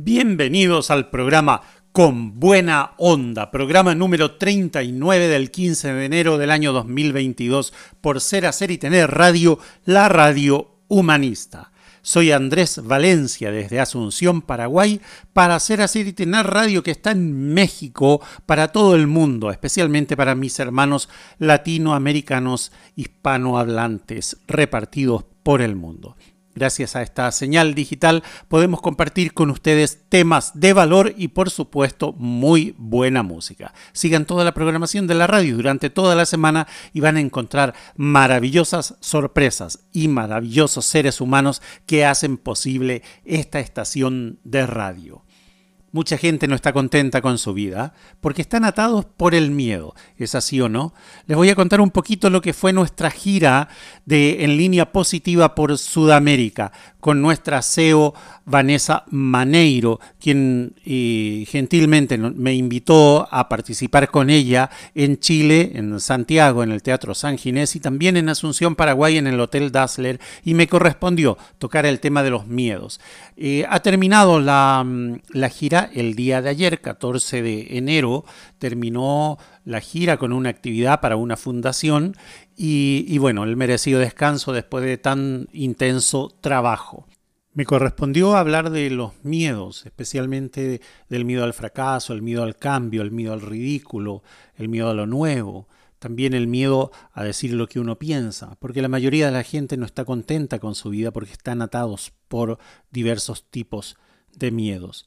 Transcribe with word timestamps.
Bienvenidos 0.00 0.92
al 0.92 1.10
programa 1.10 1.60
Con 1.90 2.38
Buena 2.38 2.92
Onda, 2.98 3.50
programa 3.50 3.96
número 3.96 4.36
39 4.36 5.26
del 5.26 5.50
15 5.50 5.92
de 5.92 6.04
enero 6.04 6.38
del 6.38 6.52
año 6.52 6.72
2022 6.72 7.74
por 8.00 8.20
Ser, 8.20 8.46
Hacer 8.46 8.70
y 8.70 8.78
Tener 8.78 9.10
Radio, 9.10 9.58
la 9.84 10.08
radio 10.08 10.76
humanista. 10.86 11.72
Soy 12.00 12.30
Andrés 12.30 12.80
Valencia 12.84 13.50
desde 13.50 13.80
Asunción, 13.80 14.40
Paraguay, 14.40 15.00
para 15.32 15.56
Hacer, 15.56 15.82
Hacer 15.82 16.06
y 16.06 16.12
Tener 16.12 16.46
Radio 16.46 16.84
que 16.84 16.92
está 16.92 17.10
en 17.10 17.52
México 17.52 18.20
para 18.46 18.68
todo 18.68 18.94
el 18.94 19.08
mundo, 19.08 19.50
especialmente 19.50 20.16
para 20.16 20.36
mis 20.36 20.60
hermanos 20.60 21.08
latinoamericanos 21.38 22.70
hispanohablantes 22.94 24.36
repartidos 24.46 25.24
por 25.42 25.60
el 25.60 25.74
mundo. 25.74 26.14
Gracias 26.58 26.96
a 26.96 27.02
esta 27.02 27.30
señal 27.30 27.72
digital 27.76 28.24
podemos 28.48 28.80
compartir 28.80 29.32
con 29.32 29.48
ustedes 29.48 30.00
temas 30.08 30.58
de 30.58 30.72
valor 30.72 31.14
y 31.16 31.28
por 31.28 31.50
supuesto 31.50 32.14
muy 32.14 32.74
buena 32.78 33.22
música. 33.22 33.72
Sigan 33.92 34.24
toda 34.24 34.44
la 34.44 34.54
programación 34.54 35.06
de 35.06 35.14
la 35.14 35.28
radio 35.28 35.54
durante 35.54 35.88
toda 35.88 36.16
la 36.16 36.26
semana 36.26 36.66
y 36.92 36.98
van 36.98 37.16
a 37.16 37.20
encontrar 37.20 37.76
maravillosas 37.94 38.96
sorpresas 38.98 39.84
y 39.92 40.08
maravillosos 40.08 40.84
seres 40.84 41.20
humanos 41.20 41.62
que 41.86 42.04
hacen 42.04 42.38
posible 42.38 43.04
esta 43.24 43.60
estación 43.60 44.40
de 44.42 44.66
radio. 44.66 45.22
Mucha 45.98 46.16
gente 46.16 46.46
no 46.46 46.54
está 46.54 46.72
contenta 46.72 47.20
con 47.20 47.38
su 47.38 47.54
vida 47.54 47.92
porque 48.20 48.40
están 48.40 48.64
atados 48.64 49.04
por 49.04 49.34
el 49.34 49.50
miedo. 49.50 49.96
¿Es 50.16 50.36
así 50.36 50.60
o 50.60 50.68
no? 50.68 50.94
Les 51.26 51.36
voy 51.36 51.50
a 51.50 51.56
contar 51.56 51.80
un 51.80 51.90
poquito 51.90 52.30
lo 52.30 52.40
que 52.40 52.52
fue 52.52 52.72
nuestra 52.72 53.10
gira 53.10 53.68
de 54.06 54.44
En 54.44 54.56
línea 54.56 54.92
positiva 54.92 55.56
por 55.56 55.76
Sudamérica 55.76 56.70
con 57.00 57.22
nuestra 57.22 57.62
CEO 57.62 58.14
Vanessa 58.44 59.04
Maneiro, 59.10 60.00
quien 60.20 60.74
eh, 60.84 61.44
gentilmente 61.48 62.18
me 62.18 62.54
invitó 62.54 63.28
a 63.30 63.48
participar 63.48 64.10
con 64.10 64.30
ella 64.30 64.70
en 64.94 65.20
Chile, 65.20 65.72
en 65.74 66.00
Santiago, 66.00 66.62
en 66.62 66.72
el 66.72 66.82
Teatro 66.82 67.14
San 67.14 67.38
Ginés 67.38 67.76
y 67.76 67.80
también 67.80 68.16
en 68.16 68.28
Asunción, 68.28 68.74
Paraguay, 68.74 69.18
en 69.18 69.26
el 69.26 69.38
Hotel 69.38 69.70
Dassler, 69.70 70.18
y 70.44 70.54
me 70.54 70.66
correspondió 70.66 71.38
tocar 71.58 71.86
el 71.86 72.00
tema 72.00 72.22
de 72.22 72.30
los 72.30 72.46
miedos. 72.46 73.00
Eh, 73.36 73.64
ha 73.68 73.80
terminado 73.80 74.40
la, 74.40 74.82
mm, 74.84 75.20
la 75.30 75.48
gira 75.50 75.87
el 75.94 76.14
día 76.14 76.42
de 76.42 76.50
ayer, 76.50 76.80
14 76.80 77.42
de 77.42 77.76
enero, 77.76 78.24
terminó 78.58 79.38
la 79.64 79.80
gira 79.80 80.16
con 80.16 80.32
una 80.32 80.50
actividad 80.50 81.00
para 81.00 81.16
una 81.16 81.36
fundación 81.36 82.16
y, 82.56 83.16
bueno, 83.18 83.44
el 83.44 83.56
merecido 83.56 84.00
descanso 84.00 84.52
después 84.52 84.84
de 84.84 84.98
tan 84.98 85.48
intenso 85.52 86.34
trabajo. 86.40 87.06
Me 87.52 87.64
correspondió 87.64 88.36
hablar 88.36 88.70
de 88.70 88.90
los 88.90 89.12
miedos, 89.24 89.84
especialmente 89.84 90.80
del 91.08 91.24
miedo 91.24 91.44
al 91.44 91.54
fracaso, 91.54 92.12
el 92.12 92.22
miedo 92.22 92.42
al 92.42 92.56
cambio, 92.56 93.02
el 93.02 93.10
miedo 93.10 93.32
al 93.32 93.40
ridículo, 93.40 94.22
el 94.56 94.68
miedo 94.68 94.90
a 94.90 94.94
lo 94.94 95.06
nuevo, 95.06 95.68
también 95.98 96.34
el 96.34 96.46
miedo 96.46 96.92
a 97.12 97.24
decir 97.24 97.52
lo 97.52 97.66
que 97.66 97.80
uno 97.80 97.98
piensa, 97.98 98.56
porque 98.60 98.82
la 98.82 98.88
mayoría 98.88 99.26
de 99.26 99.32
la 99.32 99.42
gente 99.42 99.76
no 99.76 99.86
está 99.86 100.04
contenta 100.04 100.58
con 100.58 100.74
su 100.74 100.90
vida 100.90 101.10
porque 101.10 101.32
están 101.32 101.62
atados 101.62 102.12
por 102.28 102.58
diversos 102.90 103.44
tipos 103.50 103.96
de 104.34 104.50
miedos. 104.50 105.06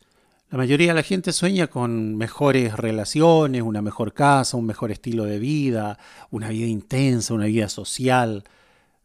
La 0.52 0.58
mayoría 0.58 0.90
de 0.90 0.96
la 0.96 1.04
gente 1.04 1.32
sueña 1.32 1.68
con 1.68 2.18
mejores 2.18 2.76
relaciones, 2.76 3.62
una 3.62 3.82
mejor 3.82 4.14
casa, 4.14 4.58
un 4.58 4.66
mejor 4.66 4.92
estilo 4.92 5.24
de 5.24 5.40
vida, 5.40 5.98
una 6.30 6.50
vida 6.50 6.68
intensa, 6.68 7.34
una 7.34 7.46
vida 7.46 7.70
social. 7.70 8.44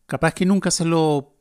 Capaz 0.06 0.34
que 0.34 0.44
nunca 0.44 0.72
se 0.72 0.84
lo, 0.84 1.36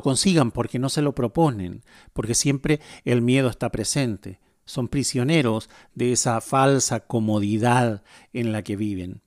consigan 0.00 0.52
porque 0.52 0.78
no 0.78 0.88
se 0.88 1.02
lo 1.02 1.16
proponen, 1.16 1.82
porque 2.12 2.36
siempre 2.36 2.78
el 3.04 3.20
miedo 3.20 3.48
está 3.48 3.72
presente. 3.72 4.38
Son 4.64 4.86
prisioneros 4.86 5.68
de 5.96 6.12
esa 6.12 6.40
falsa 6.40 7.00
comodidad 7.00 8.04
en 8.32 8.52
la 8.52 8.62
que 8.62 8.76
viven. 8.76 9.22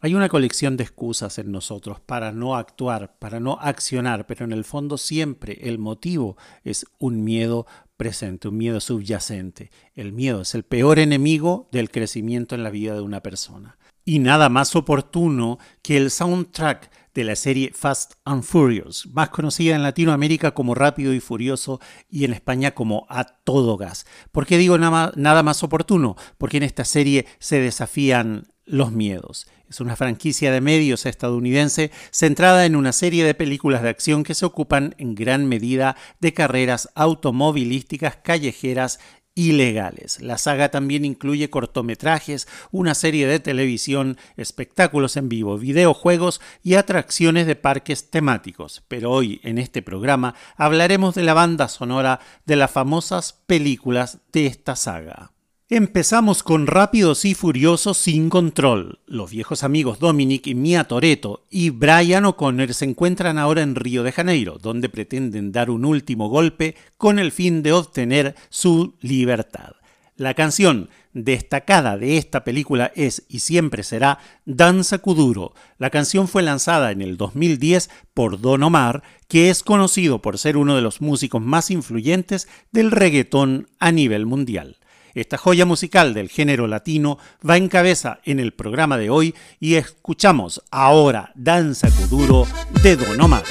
Hay 0.00 0.14
una 0.14 0.28
colección 0.28 0.76
de 0.76 0.84
excusas 0.84 1.38
en 1.38 1.50
nosotros 1.50 1.98
para 1.98 2.30
no 2.30 2.54
actuar, 2.54 3.18
para 3.18 3.40
no 3.40 3.58
accionar, 3.60 4.26
pero 4.26 4.44
en 4.44 4.52
el 4.52 4.64
fondo 4.64 4.98
siempre 4.98 5.58
el 5.62 5.78
motivo 5.78 6.36
es 6.62 6.86
un 6.98 7.24
miedo 7.24 7.66
presente, 7.96 8.48
un 8.48 8.56
miedo 8.56 8.80
subyacente. 8.80 9.70
El 9.94 10.12
miedo 10.12 10.42
es 10.42 10.54
el 10.54 10.62
peor 10.62 10.98
enemigo 10.98 11.68
del 11.72 11.90
crecimiento 11.90 12.54
en 12.54 12.62
la 12.62 12.70
vida 12.70 12.94
de 12.94 13.00
una 13.00 13.22
persona. 13.22 13.78
Y 14.04 14.18
nada 14.20 14.48
más 14.48 14.76
oportuno 14.76 15.58
que 15.82 15.96
el 15.96 16.10
soundtrack 16.10 16.90
de 17.16 17.24
la 17.24 17.34
serie 17.34 17.72
Fast 17.74 18.12
and 18.24 18.42
Furious, 18.42 19.08
más 19.12 19.30
conocida 19.30 19.74
en 19.74 19.82
Latinoamérica 19.82 20.52
como 20.52 20.74
Rápido 20.74 21.14
y 21.14 21.20
Furioso 21.20 21.80
y 22.10 22.24
en 22.24 22.34
España 22.34 22.72
como 22.72 23.06
A 23.08 23.24
Todo 23.24 23.78
Gas. 23.78 24.06
¿Por 24.32 24.46
qué 24.46 24.58
digo 24.58 24.76
nada, 24.76 25.42
más 25.42 25.62
oportuno? 25.62 26.16
Porque 26.36 26.58
en 26.58 26.62
esta 26.62 26.84
serie 26.84 27.26
se 27.38 27.58
desafían 27.58 28.52
los 28.66 28.92
miedos. 28.92 29.46
Es 29.68 29.80
una 29.80 29.96
franquicia 29.96 30.52
de 30.52 30.60
medios 30.60 31.06
estadounidense 31.06 31.90
centrada 32.10 32.66
en 32.66 32.76
una 32.76 32.92
serie 32.92 33.24
de 33.24 33.34
películas 33.34 33.82
de 33.82 33.88
acción 33.88 34.22
que 34.22 34.34
se 34.34 34.44
ocupan 34.44 34.94
en 34.98 35.14
gran 35.14 35.46
medida 35.46 35.96
de 36.20 36.34
carreras 36.34 36.90
automovilísticas 36.94 38.16
callejeras 38.16 39.00
ilegales. 39.36 40.20
La 40.20 40.38
saga 40.38 40.70
también 40.70 41.04
incluye 41.04 41.50
cortometrajes, 41.50 42.48
una 42.72 42.94
serie 42.94 43.28
de 43.28 43.38
televisión, 43.38 44.18
espectáculos 44.36 45.16
en 45.16 45.28
vivo, 45.28 45.58
videojuegos 45.58 46.40
y 46.64 46.74
atracciones 46.74 47.46
de 47.46 47.54
parques 47.54 48.10
temáticos. 48.10 48.82
Pero 48.88 49.12
hoy 49.12 49.40
en 49.44 49.58
este 49.58 49.82
programa 49.82 50.34
hablaremos 50.56 51.14
de 51.14 51.22
la 51.22 51.34
banda 51.34 51.68
sonora 51.68 52.18
de 52.46 52.56
las 52.56 52.72
famosas 52.72 53.34
películas 53.46 54.18
de 54.32 54.46
esta 54.46 54.74
saga. 54.74 55.35
Empezamos 55.68 56.44
con 56.44 56.68
Rápidos 56.68 57.24
y 57.24 57.34
Furiosos 57.34 57.98
sin 57.98 58.30
control. 58.30 59.00
Los 59.04 59.32
viejos 59.32 59.64
amigos 59.64 59.98
Dominic 59.98 60.46
y 60.46 60.54
Mia 60.54 60.84
Toretto 60.84 61.44
y 61.50 61.70
Brian 61.70 62.24
O'Connor 62.24 62.72
se 62.72 62.84
encuentran 62.84 63.36
ahora 63.36 63.62
en 63.62 63.74
Río 63.74 64.04
de 64.04 64.12
Janeiro, 64.12 64.58
donde 64.62 64.88
pretenden 64.88 65.50
dar 65.50 65.70
un 65.70 65.84
último 65.84 66.28
golpe 66.28 66.76
con 66.96 67.18
el 67.18 67.32
fin 67.32 67.64
de 67.64 67.72
obtener 67.72 68.36
su 68.48 68.94
libertad. 69.00 69.72
La 70.14 70.34
canción 70.34 70.88
destacada 71.14 71.98
de 71.98 72.16
esta 72.16 72.44
película 72.44 72.92
es 72.94 73.24
y 73.28 73.40
siempre 73.40 73.82
será 73.82 74.20
Danza 74.44 74.98
Kuduro. 74.98 75.52
La 75.78 75.90
canción 75.90 76.28
fue 76.28 76.44
lanzada 76.44 76.92
en 76.92 77.02
el 77.02 77.16
2010 77.16 77.90
por 78.14 78.40
Don 78.40 78.62
Omar, 78.62 79.02
que 79.26 79.50
es 79.50 79.64
conocido 79.64 80.22
por 80.22 80.38
ser 80.38 80.58
uno 80.58 80.76
de 80.76 80.82
los 80.82 81.00
músicos 81.00 81.42
más 81.42 81.72
influyentes 81.72 82.46
del 82.70 82.92
reggaetón 82.92 83.66
a 83.80 83.90
nivel 83.90 84.26
mundial. 84.26 84.76
Esta 85.16 85.38
joya 85.38 85.64
musical 85.64 86.12
del 86.12 86.28
género 86.28 86.66
latino 86.66 87.16
va 87.48 87.56
en 87.56 87.68
cabeza 87.68 88.20
en 88.24 88.38
el 88.38 88.52
programa 88.52 88.98
de 88.98 89.08
hoy 89.08 89.34
y 89.58 89.76
escuchamos 89.76 90.62
ahora 90.70 91.32
Danza 91.34 91.88
Kuduro 91.90 92.46
de 92.82 92.96
Don 92.96 93.18
Omar. 93.22 93.42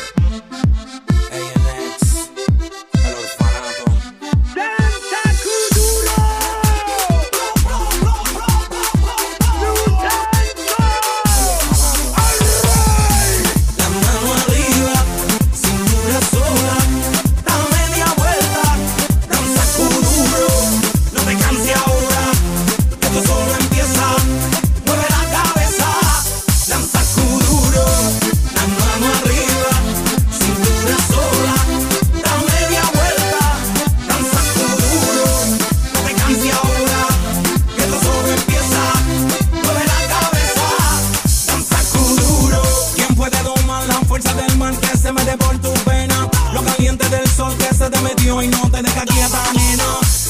metió 48.06 48.42
y 48.42 48.48
no 48.48 48.70
te 48.70 48.82
deja 48.82 49.04
quieta, 49.06 49.42
nena. 49.54 49.84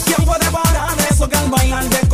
¿Quién 0.05 0.25
puede 0.25 0.49
parar 0.49 0.95
eso 1.09 1.27
que 1.27 1.37
al 1.37 1.49
bailar 1.49 1.85
te 1.85 2.04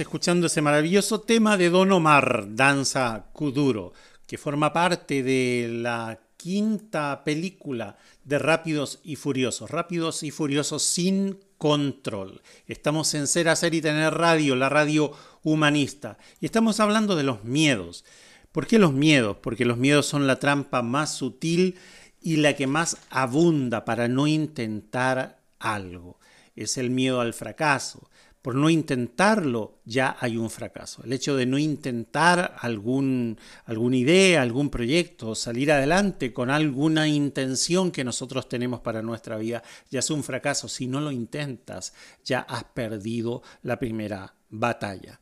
escuchando 0.00 0.46
ese 0.46 0.62
maravilloso 0.62 1.20
tema 1.20 1.56
de 1.56 1.70
Don 1.70 1.90
Omar, 1.92 2.46
Danza 2.50 3.26
Kuduro, 3.32 3.92
que 4.26 4.38
forma 4.38 4.72
parte 4.72 5.22
de 5.22 5.68
la 5.70 6.20
quinta 6.36 7.24
película 7.24 7.96
de 8.24 8.38
Rápidos 8.38 9.00
y 9.02 9.16
Furiosos, 9.16 9.70
Rápidos 9.70 10.22
y 10.22 10.30
Furiosos 10.30 10.82
sin 10.82 11.40
control. 11.56 12.42
Estamos 12.66 13.14
en 13.14 13.26
Ser, 13.26 13.48
Hacer 13.48 13.74
y 13.74 13.80
Tener 13.80 14.14
Radio, 14.14 14.54
la 14.56 14.68
radio 14.68 15.12
humanista, 15.42 16.18
y 16.40 16.46
estamos 16.46 16.80
hablando 16.80 17.16
de 17.16 17.24
los 17.24 17.44
miedos. 17.44 18.04
¿Por 18.52 18.66
qué 18.66 18.78
los 18.78 18.92
miedos? 18.92 19.38
Porque 19.42 19.64
los 19.64 19.78
miedos 19.78 20.06
son 20.06 20.26
la 20.26 20.38
trampa 20.38 20.82
más 20.82 21.14
sutil 21.14 21.76
y 22.20 22.36
la 22.36 22.54
que 22.54 22.66
más 22.66 22.98
abunda 23.10 23.84
para 23.84 24.08
no 24.08 24.26
intentar 24.26 25.40
algo. 25.58 26.18
Es 26.56 26.76
el 26.76 26.90
miedo 26.90 27.20
al 27.20 27.34
fracaso, 27.34 28.07
por 28.42 28.54
no 28.54 28.70
intentarlo 28.70 29.80
ya 29.84 30.16
hay 30.20 30.36
un 30.36 30.50
fracaso. 30.50 31.02
El 31.04 31.12
hecho 31.12 31.36
de 31.36 31.46
no 31.46 31.58
intentar 31.58 32.56
algún, 32.60 33.38
alguna 33.64 33.96
idea, 33.96 34.42
algún 34.42 34.70
proyecto, 34.70 35.34
salir 35.34 35.72
adelante 35.72 36.32
con 36.32 36.50
alguna 36.50 37.08
intención 37.08 37.90
que 37.90 38.04
nosotros 38.04 38.48
tenemos 38.48 38.80
para 38.80 39.02
nuestra 39.02 39.36
vida, 39.36 39.62
ya 39.90 39.98
es 40.00 40.10
un 40.10 40.22
fracaso. 40.22 40.68
Si 40.68 40.86
no 40.86 41.00
lo 41.00 41.10
intentas, 41.10 41.92
ya 42.24 42.40
has 42.40 42.64
perdido 42.64 43.42
la 43.62 43.78
primera 43.78 44.34
batalla. 44.50 45.20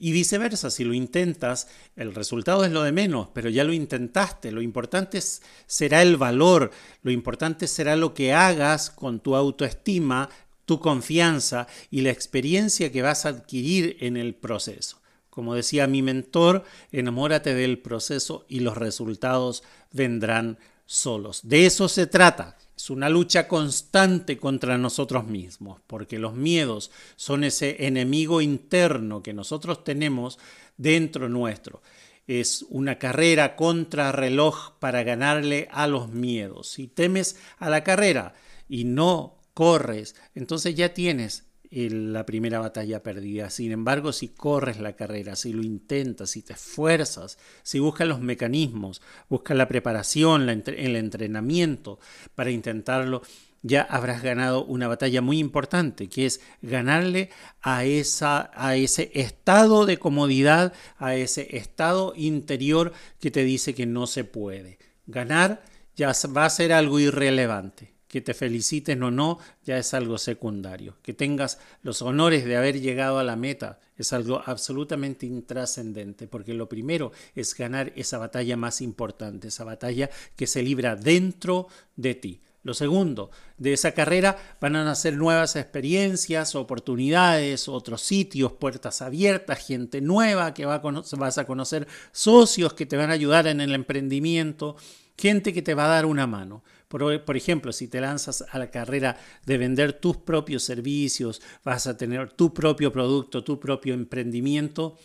Y 0.00 0.12
viceversa, 0.12 0.70
si 0.70 0.84
lo 0.84 0.94
intentas, 0.94 1.66
el 1.96 2.14
resultado 2.14 2.64
es 2.64 2.70
lo 2.70 2.84
de 2.84 2.92
menos, 2.92 3.30
pero 3.34 3.50
ya 3.50 3.64
lo 3.64 3.72
intentaste. 3.72 4.52
Lo 4.52 4.62
importante 4.62 5.20
será 5.20 6.02
el 6.02 6.16
valor, 6.16 6.70
lo 7.02 7.10
importante 7.10 7.66
será 7.66 7.96
lo 7.96 8.14
que 8.14 8.32
hagas 8.32 8.90
con 8.90 9.18
tu 9.18 9.34
autoestima, 9.34 10.30
tu 10.68 10.80
confianza 10.80 11.66
y 11.90 12.02
la 12.02 12.10
experiencia 12.10 12.92
que 12.92 13.00
vas 13.00 13.24
a 13.24 13.30
adquirir 13.30 13.96
en 14.00 14.18
el 14.18 14.34
proceso. 14.34 15.00
Como 15.30 15.54
decía 15.54 15.86
mi 15.86 16.02
mentor, 16.02 16.62
enamórate 16.92 17.54
del 17.54 17.78
proceso 17.78 18.44
y 18.50 18.60
los 18.60 18.76
resultados 18.76 19.62
vendrán 19.92 20.58
solos. 20.84 21.40
De 21.48 21.64
eso 21.64 21.88
se 21.88 22.06
trata. 22.06 22.58
Es 22.76 22.90
una 22.90 23.08
lucha 23.08 23.48
constante 23.48 24.36
contra 24.36 24.76
nosotros 24.76 25.26
mismos, 25.26 25.80
porque 25.86 26.18
los 26.18 26.34
miedos 26.34 26.90
son 27.16 27.44
ese 27.44 27.86
enemigo 27.86 28.42
interno 28.42 29.22
que 29.22 29.32
nosotros 29.32 29.84
tenemos 29.84 30.38
dentro 30.76 31.30
nuestro. 31.30 31.80
Es 32.26 32.66
una 32.68 32.98
carrera 32.98 33.56
contra 33.56 34.12
reloj 34.12 34.72
para 34.80 35.02
ganarle 35.02 35.66
a 35.72 35.86
los 35.86 36.10
miedos. 36.10 36.68
Si 36.68 36.88
temes 36.88 37.36
a 37.56 37.70
la 37.70 37.82
carrera 37.84 38.34
y 38.68 38.84
no 38.84 39.37
corres, 39.58 40.14
entonces 40.36 40.76
ya 40.76 40.94
tienes 40.94 41.48
la 41.72 42.24
primera 42.24 42.60
batalla 42.60 43.02
perdida. 43.02 43.50
Sin 43.50 43.72
embargo, 43.72 44.12
si 44.12 44.28
corres 44.28 44.78
la 44.78 44.92
carrera, 44.92 45.34
si 45.34 45.52
lo 45.52 45.64
intentas, 45.64 46.30
si 46.30 46.42
te 46.42 46.52
esfuerzas, 46.52 47.38
si 47.64 47.80
buscas 47.80 48.06
los 48.06 48.20
mecanismos, 48.20 49.02
buscas 49.28 49.56
la 49.56 49.66
preparación, 49.66 50.48
el 50.48 50.94
entrenamiento 50.94 51.98
para 52.36 52.52
intentarlo, 52.52 53.22
ya 53.62 53.82
habrás 53.82 54.22
ganado 54.22 54.64
una 54.64 54.86
batalla 54.86 55.22
muy 55.22 55.40
importante, 55.40 56.08
que 56.08 56.26
es 56.26 56.40
ganarle 56.62 57.30
a, 57.60 57.84
esa, 57.84 58.52
a 58.54 58.76
ese 58.76 59.10
estado 59.12 59.86
de 59.86 59.98
comodidad, 59.98 60.72
a 60.98 61.16
ese 61.16 61.56
estado 61.56 62.12
interior 62.14 62.92
que 63.18 63.32
te 63.32 63.42
dice 63.42 63.74
que 63.74 63.86
no 63.86 64.06
se 64.06 64.22
puede. 64.22 64.78
Ganar 65.08 65.64
ya 65.96 66.12
va 66.28 66.44
a 66.44 66.50
ser 66.50 66.72
algo 66.72 67.00
irrelevante 67.00 67.97
que 68.08 68.20
te 68.20 68.34
feliciten 68.34 69.02
o 69.02 69.10
no 69.10 69.38
ya 69.64 69.78
es 69.78 69.94
algo 69.94 70.18
secundario. 70.18 70.96
Que 71.02 71.12
tengas 71.12 71.58
los 71.82 72.02
honores 72.02 72.44
de 72.44 72.56
haber 72.56 72.80
llegado 72.80 73.18
a 73.18 73.24
la 73.24 73.36
meta 73.36 73.78
es 73.96 74.12
algo 74.12 74.42
absolutamente 74.44 75.26
intrascendente, 75.26 76.26
porque 76.26 76.54
lo 76.54 76.68
primero 76.68 77.12
es 77.34 77.54
ganar 77.54 77.92
esa 77.96 78.18
batalla 78.18 78.56
más 78.56 78.80
importante, 78.80 79.48
esa 79.48 79.64
batalla 79.64 80.08
que 80.36 80.46
se 80.46 80.62
libra 80.62 80.96
dentro 80.96 81.68
de 81.96 82.14
ti. 82.14 82.40
Lo 82.64 82.74
segundo, 82.74 83.30
de 83.56 83.72
esa 83.72 83.92
carrera 83.92 84.36
van 84.60 84.76
a 84.76 84.84
nacer 84.84 85.16
nuevas 85.16 85.56
experiencias, 85.56 86.54
oportunidades, 86.54 87.68
otros 87.68 88.02
sitios, 88.02 88.52
puertas 88.52 89.00
abiertas, 89.00 89.64
gente 89.64 90.00
nueva 90.00 90.52
que 90.54 90.66
vas 90.66 91.38
a 91.38 91.46
conocer, 91.46 91.86
socios 92.12 92.74
que 92.74 92.84
te 92.84 92.96
van 92.96 93.10
a 93.10 93.14
ayudar 93.14 93.46
en 93.46 93.60
el 93.60 93.74
emprendimiento, 93.74 94.76
gente 95.16 95.52
que 95.52 95.62
te 95.62 95.74
va 95.74 95.86
a 95.86 95.94
dar 95.94 96.06
una 96.06 96.26
mano. 96.26 96.62
Por, 96.88 97.36
ejemplo, 97.36 97.72
si 97.72 97.86
te 97.86 98.00
lanzas 98.00 98.44
a 98.50 98.58
la 98.58 98.70
carrera 98.70 99.18
de 99.44 99.58
vender 99.58 99.92
tus 99.92 100.16
propios 100.16 100.62
servicios, 100.62 101.42
vas 101.62 101.86
a 101.86 101.98
tener 101.98 102.32
tu 102.32 102.54
propio 102.54 102.90
producto, 102.90 103.44
tu 103.44 103.60
propio 103.60 103.92
emprendimiento, 103.92 104.96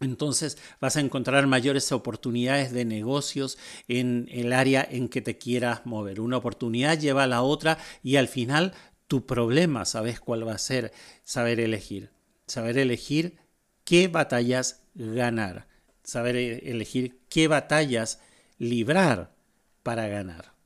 entonces 0.00 0.58
vas 0.80 0.96
a 0.96 1.00
encontrar 1.00 1.48
mayores 1.48 1.90
oportunidades 1.90 2.72
de 2.72 2.84
negocios 2.84 3.58
en 3.88 4.28
el 4.30 4.52
área 4.52 4.86
en 4.88 5.08
que 5.08 5.20
te 5.20 5.38
quieras 5.38 5.86
mover. 5.86 6.20
Una 6.20 6.36
oportunidad 6.36 6.98
lleva 6.98 7.24
a 7.24 7.26
la 7.26 7.42
otra 7.42 7.78
y 8.04 8.14
al 8.14 8.28
final 8.28 8.74
tu 9.08 9.26
problema, 9.26 9.84
sabes 9.86 10.20
cuál 10.20 10.46
va 10.46 10.52
a 10.52 10.58
ser, 10.58 10.92
saber 11.24 11.58
elegir. 11.58 12.10
Saber 12.46 12.78
elegir 12.78 13.38
qué 13.84 14.06
batallas 14.06 14.84
ganar. 14.94 15.66
Saber 16.04 16.36
e-, 16.36 16.70
elegir 16.70 17.18
qué 17.28 17.48
batallas 17.48 18.20
librar 18.58 19.34
para 19.82 20.06
ganar. 20.06 20.57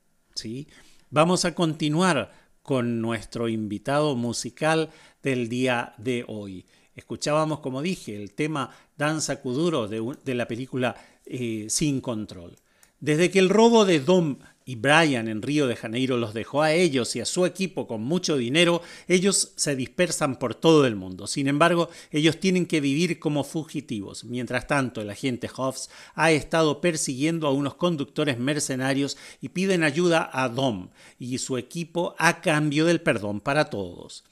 Vamos 1.11 1.45
a 1.45 1.55
continuar 1.55 2.33
con 2.63 3.01
nuestro 3.01 3.49
invitado 3.49 4.17
musical 4.17 4.91
del 5.23 5.49
día 5.49 5.95
de 5.99 6.25
hoy. 6.27 6.65
Escuchábamos, 6.95 7.61
como 7.61 7.83
dije, 7.83 8.17
el 8.17 8.33
tema 8.33 8.71
Danza 8.97 9.41
Kuduro 9.41 9.89
de, 9.89 10.35
la 10.35 10.49
película 10.49 10.97
eh, 11.27 11.67
Sin 11.69 12.01
Control. 12.01 12.57
Desde 13.01 13.31
que 13.31 13.39
el 13.39 13.49
robo 13.49 13.85
de 13.85 14.01
Dom 14.01 14.39
y 14.65 14.77
Brian 14.77 15.29
en 15.29 15.43
Río 15.43 15.67
de 15.67 15.77
Janeiro 15.77 16.17
los 16.17 16.35
dejó 16.35 16.63
a 16.63 16.73
ellos 16.73 17.15
y 17.17 17.21
a 17.21 17.27
su 17.27 17.47
equipo 17.47 17.87
con 17.87 18.03
mucho 18.03 18.37
dinero, 18.37 18.83
ellos 19.09 19.53
se 19.57 19.77
dispersan 19.77 20.39
por 20.39 20.55
todo 20.55 20.87
el 20.87 20.97
mundo. 20.97 21.27
Sin 21.27 21.49
embargo, 21.49 21.89
ellos 22.11 22.39
tienen 22.39 22.67
que 22.67 22.81
vivir 22.81 23.19
como 23.19 23.45
fugitivos. 23.45 24.25
Mientras 24.25 24.67
tanto, 24.67 25.01
el 25.01 25.11
agente 25.11 25.49
Hobbs 25.49 25.91
ha 26.15 26.31
estado 26.33 26.81
persiguiendo 26.81 27.47
a 27.47 27.53
unos 27.53 27.75
conductores 27.75 28.39
mercenarios 28.39 29.17
y 29.41 29.51
piden 29.51 29.83
ayuda 29.83 30.31
a 30.33 30.49
Dom 30.49 30.91
y 31.19 31.39
su 31.39 31.59
equipo 31.59 32.15
a 32.19 32.41
cambio 32.41 32.87
del 32.87 33.01
perdón 33.01 33.41
para 33.41 33.71
todos. 33.71 34.25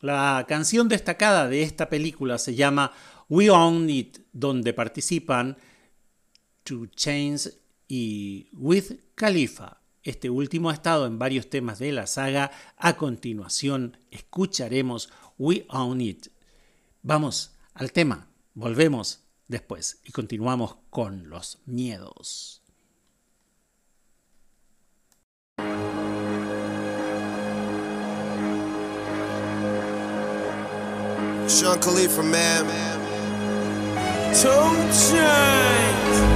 La 0.00 0.44
canción 0.48 0.88
destacada 0.88 1.48
de 1.48 1.62
esta 1.62 1.88
película 1.88 2.38
se 2.38 2.54
llama 2.54 2.92
We 3.28 3.50
Own 3.50 3.88
It, 3.90 4.18
donde 4.32 4.72
participan 4.72 5.56
Two 6.62 6.86
Chains 6.94 7.58
y 7.88 8.48
With 8.52 9.00
Khalifa. 9.14 9.80
Este 10.02 10.30
último 10.30 10.70
ha 10.70 10.74
estado 10.74 11.06
en 11.06 11.18
varios 11.18 11.50
temas 11.50 11.78
de 11.78 11.92
la 11.92 12.06
saga. 12.06 12.50
A 12.76 12.96
continuación 12.96 13.98
escucharemos 14.10 15.10
We 15.38 15.66
Own 15.68 16.00
It. 16.00 16.28
Vamos 17.02 17.56
al 17.74 17.92
tema, 17.92 18.28
volvemos 18.54 19.20
después 19.48 20.00
y 20.04 20.12
continuamos 20.12 20.76
con 20.90 21.28
los 21.28 21.58
miedos. 21.66 22.62
Sean 31.48 31.78
Khalifa, 31.78 32.22
man. 32.22 32.66
Two 34.34 34.50
chains. 34.92 36.35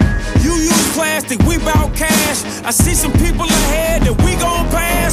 You 0.41 0.53
use 0.55 0.93
plastic, 0.93 1.39
we 1.49 1.57
bout 1.59 1.95
cash. 1.95 2.39
I 2.65 2.71
see 2.71 2.95
some 2.95 3.13
people 3.13 3.45
ahead 3.45 4.01
that 4.03 4.15
we 4.25 4.33
gon' 4.41 4.65
pass, 4.69 5.10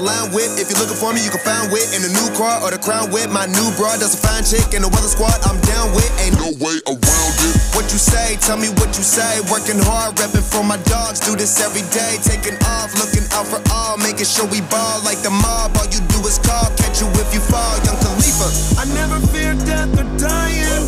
the 0.00 0.06
line 0.06 0.32
with. 0.32 0.56
If 0.56 0.72
you're 0.72 0.80
looking 0.80 0.96
for 0.96 1.12
me, 1.12 1.20
you 1.20 1.28
can 1.28 1.44
find 1.44 1.68
wit 1.68 1.92
in 1.92 2.00
the 2.00 2.08
new 2.08 2.28
car 2.32 2.64
or 2.64 2.72
the 2.72 2.80
crown 2.80 3.12
with. 3.12 3.28
My 3.28 3.44
new 3.44 3.68
broad 3.76 4.00
does 4.00 4.16
a 4.16 4.20
fine 4.20 4.44
chick 4.44 4.72
in 4.72 4.80
the 4.80 4.88
weather 4.88 5.12
squad. 5.12 5.36
I'm 5.44 5.60
down 5.68 5.92
with. 5.92 6.08
Ain't 6.24 6.36
no 6.40 6.56
way 6.56 6.80
around 6.88 7.36
it. 7.44 7.54
What 7.76 7.92
you 7.92 8.00
say? 8.00 8.40
Tell 8.40 8.56
me 8.56 8.72
what 8.80 8.96
you 8.96 9.04
say. 9.04 9.44
Working 9.52 9.78
hard, 9.78 10.16
repping 10.16 10.44
for 10.44 10.64
my 10.64 10.80
dogs. 10.88 11.20
Do 11.20 11.36
this 11.36 11.60
every 11.60 11.84
day. 11.92 12.16
Taking 12.24 12.56
off, 12.64 12.96
looking 12.96 13.28
out 13.36 13.46
for 13.46 13.60
all. 13.72 14.00
Making 14.00 14.24
sure 14.24 14.48
we 14.48 14.64
ball 14.72 15.04
like 15.04 15.20
the 15.20 15.30
mob. 15.30 15.76
All 15.76 15.88
you 15.92 16.00
do 16.08 16.18
is 16.24 16.40
call. 16.40 16.72
Catch 16.80 17.04
you 17.04 17.08
if 17.20 17.28
you 17.36 17.42
fall. 17.44 17.76
Young 17.84 18.00
Khalifa. 18.00 18.48
I 18.80 18.84
never 18.96 19.20
fear 19.28 19.52
death 19.68 19.92
or 20.00 20.08
dying. 20.16 20.84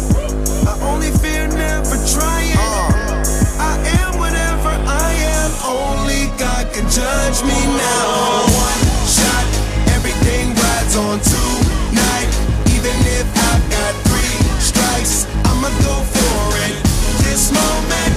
I 0.65 0.73
only 0.89 1.13
fear 1.21 1.49
never 1.53 1.97
trying. 2.09 2.57
Uh. 2.57 3.21
I 3.61 3.77
am 4.01 4.17
whatever 4.17 4.73
I 4.73 5.09
am. 5.37 5.51
Only 5.69 6.33
God 6.41 6.73
can 6.73 6.89
judge 6.89 7.45
me 7.45 7.59
now. 7.77 8.82
One 10.95 11.21
shot, 11.21 11.23
everything 11.23 11.33
rides 11.33 11.33
on 11.33 11.91
tonight. 11.91 12.31
Even 12.75 12.97
if 13.17 13.27
I've 13.33 13.65
got 13.71 13.95
three 14.09 14.37
strikes, 14.61 15.27
I'ma 15.45 15.69
go 15.81 15.95
for 16.05 16.57
it. 16.69 16.77
This 17.25 17.53
moment, 17.53 18.15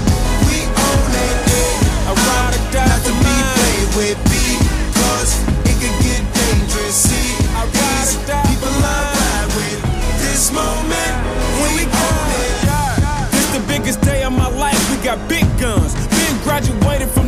we 0.47 0.67
own 0.67 1.11
it. 1.15 1.39
I 2.03 2.11
ride 2.11 2.55
or 2.55 2.63
die 2.71 2.87
Not 2.87 3.01
to 3.05 3.13
be 3.15 3.35
played 3.55 3.89
with 3.95 4.19
because 4.27 5.31
it 5.63 5.75
could 5.79 5.97
get 6.03 6.23
dangerous. 6.35 6.95
See, 6.95 7.37
I 7.55 7.63
ride 7.63 8.07
these 8.07 8.17
or 8.17 8.27
die 8.27 8.43
people 8.43 8.67
I 8.67 9.13
ride 9.15 9.49
with. 9.55 9.81
This 10.19 10.51
moment, 10.51 11.15
we 11.63 11.87
own 11.87 12.27
it. 12.43 12.59
This 13.31 13.47
the 13.55 13.63
biggest 13.67 14.01
day 14.01 14.23
of 14.23 14.33
my 14.33 14.49
life. 14.49 14.79
We 14.91 14.97
got 15.03 15.19
big 15.29 15.45
guns. 15.59 15.95
Been 16.11 16.37
graduated 16.43 17.09
from 17.09 17.24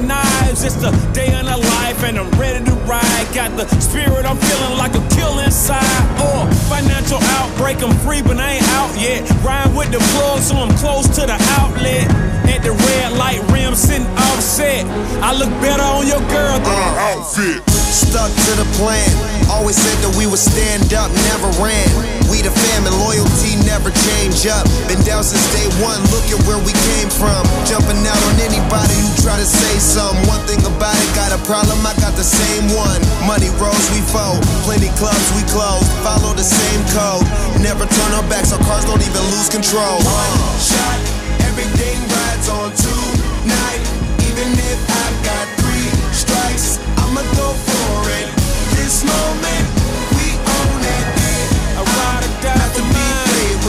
It's 0.67 0.75
the 0.75 0.91
day 1.13 1.31
of 1.31 1.47
our 1.47 1.57
life, 1.57 2.03
and 2.03 2.19
I'm 2.19 2.29
ready 2.31 2.59
to 2.65 2.75
ride. 2.83 3.27
Got 3.33 3.55
the 3.55 3.65
spirit, 3.79 4.25
I'm 4.25 4.36
feeling 4.36 4.77
like 4.77 4.95
a 4.95 5.15
kill 5.15 5.39
inside. 5.39 5.79
Or 6.19 6.43
financial 6.67 7.19
outbreak, 7.39 7.81
I'm 7.81 7.95
free, 8.00 8.21
but 8.21 8.36
I 8.36 8.59
ain't 8.59 8.67
out 8.75 8.91
yet. 9.00 9.24
Ride 9.45 9.74
with 9.74 9.93
the 9.93 10.00
plug, 10.12 10.41
so 10.41 10.57
I'm 10.57 10.75
close 10.75 11.07
to 11.15 11.21
the 11.21 11.38
outlet. 11.55 12.12
At 12.51 12.63
the 12.63 12.71
red 12.71 13.13
light 13.13 13.39
rim, 13.50 13.75
sitting 13.75 14.07
offset. 14.27 14.83
I 15.24 15.31
look 15.31 15.51
better 15.63 15.83
on 15.83 16.05
your 16.05 16.19
girl 16.27 16.59
than 16.59 16.67
uh, 16.67 17.15
an 17.15 17.15
outfit. 17.15 17.76
Stuck 17.88 18.29
to 18.29 18.53
the 18.60 18.67
plan. 18.75 19.08
Always 19.48 19.79
said 19.79 19.96
that 20.03 20.13
we 20.20 20.27
would 20.27 20.41
stand 20.41 20.91
up, 20.91 21.08
never 21.32 21.48
ran. 21.63 21.88
We 22.27 22.44
the 22.44 22.51
fam 22.51 22.84
and 22.84 22.96
loyalty 23.00 23.56
never 23.63 23.96
change 24.12 24.44
up. 24.44 24.67
Been 24.91 25.00
down 25.08 25.24
since 25.24 25.44
day 25.56 25.67
one, 25.79 26.03
look 26.12 26.27
at 26.27 26.39
where 26.44 26.60
we 26.60 26.75
came 26.91 27.08
from. 27.08 27.48
Jumping 27.63 28.03
out 28.03 28.22
on 28.27 28.36
anybody 28.44 28.96
who 29.00 29.10
try 29.24 29.39
to 29.39 29.48
say 29.48 29.79
something. 29.79 30.20
One 30.27 30.44
thing 30.44 30.60
about 30.67 30.96
it, 31.00 31.10
got 31.15 31.32
a 31.32 31.39
problem, 31.48 31.79
I 31.88 31.96
got 32.03 32.13
the 32.20 32.27
same 32.27 32.67
one. 32.75 33.00
Money 33.24 33.48
rolls, 33.56 33.88
we 33.96 34.03
fold. 34.12 34.44
Plenty 34.67 34.91
clubs, 35.00 35.27
we 35.32 35.48
close. 35.48 35.88
Follow 36.03 36.36
the 36.36 36.44
same 36.44 36.82
code. 36.91 37.24
Never 37.63 37.88
turn 37.88 38.12
our 38.20 38.27
backs, 38.27 38.51
our 38.51 38.62
cars 38.67 38.84
don't 38.84 39.01
even 39.01 39.24
lose 39.32 39.48
control. 39.48 40.03
One 40.03 40.34
shot, 40.60 41.00
everything 41.48 41.96
rides 42.12 42.48
on 42.51 42.70
tonight. 42.75 43.82
Even 44.27 44.51
if 44.60 44.79
I've 44.91 45.17
got 45.24 45.37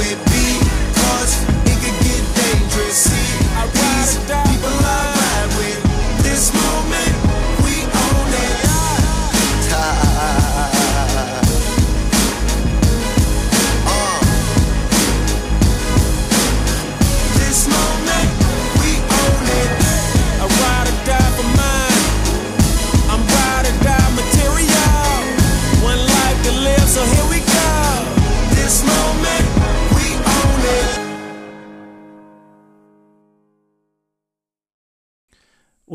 played 0.09 0.27
with 0.27 0.38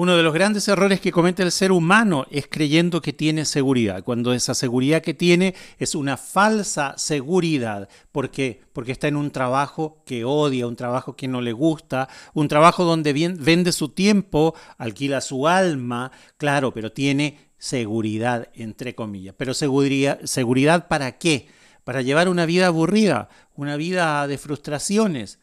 Uno 0.03 0.17
de 0.17 0.23
los 0.23 0.33
grandes 0.33 0.67
errores 0.67 0.99
que 0.99 1.13
comete 1.13 1.43
el 1.43 1.51
ser 1.53 1.71
humano 1.71 2.27
es 2.29 2.47
creyendo 2.49 3.01
que 3.01 3.13
tiene 3.13 3.45
seguridad, 3.45 4.03
cuando 4.03 4.33
esa 4.33 4.53
seguridad 4.53 5.01
que 5.01 5.13
tiene 5.13 5.55
es 5.79 5.95
una 5.95 6.17
falsa 6.17 6.93
seguridad. 6.97 7.87
¿Por 8.11 8.29
qué? 8.29 8.59
Porque 8.73 8.91
está 8.91 9.07
en 9.07 9.15
un 9.15 9.31
trabajo 9.31 10.03
que 10.05 10.25
odia, 10.25 10.67
un 10.67 10.75
trabajo 10.75 11.15
que 11.15 11.29
no 11.29 11.39
le 11.39 11.53
gusta, 11.53 12.09
un 12.33 12.49
trabajo 12.49 12.83
donde 12.83 13.13
vende 13.13 13.71
su 13.71 13.87
tiempo, 13.87 14.55
alquila 14.77 15.21
su 15.21 15.47
alma, 15.47 16.11
claro, 16.35 16.73
pero 16.73 16.91
tiene 16.91 17.37
seguridad, 17.57 18.49
entre 18.55 18.95
comillas. 18.95 19.35
Pero 19.37 19.53
seguridad, 19.53 20.19
seguridad 20.25 20.89
para 20.89 21.17
qué? 21.17 21.47
Para 21.85 22.01
llevar 22.01 22.27
una 22.27 22.45
vida 22.45 22.67
aburrida, 22.67 23.29
una 23.55 23.77
vida 23.77 24.27
de 24.27 24.37
frustraciones. 24.37 25.39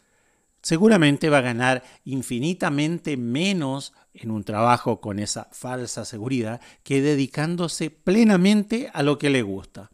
Seguramente 0.63 1.31
va 1.31 1.39
a 1.39 1.43
ganar 1.43 1.83
infinitamente 2.05 3.17
menos 3.17 3.95
en 4.13 4.31
un 4.31 4.45
trabajo 4.45 5.01
con 5.01 5.19
esa 5.19 5.49
falsa 5.53 6.05
seguridad 6.05 6.61
que 6.83 7.01
dedicándose 7.01 7.91
plenamente 7.91 8.91
a 8.93 9.03
lo 9.03 9.19
que 9.19 9.31
le 9.31 9.43
gusta. 9.43 9.91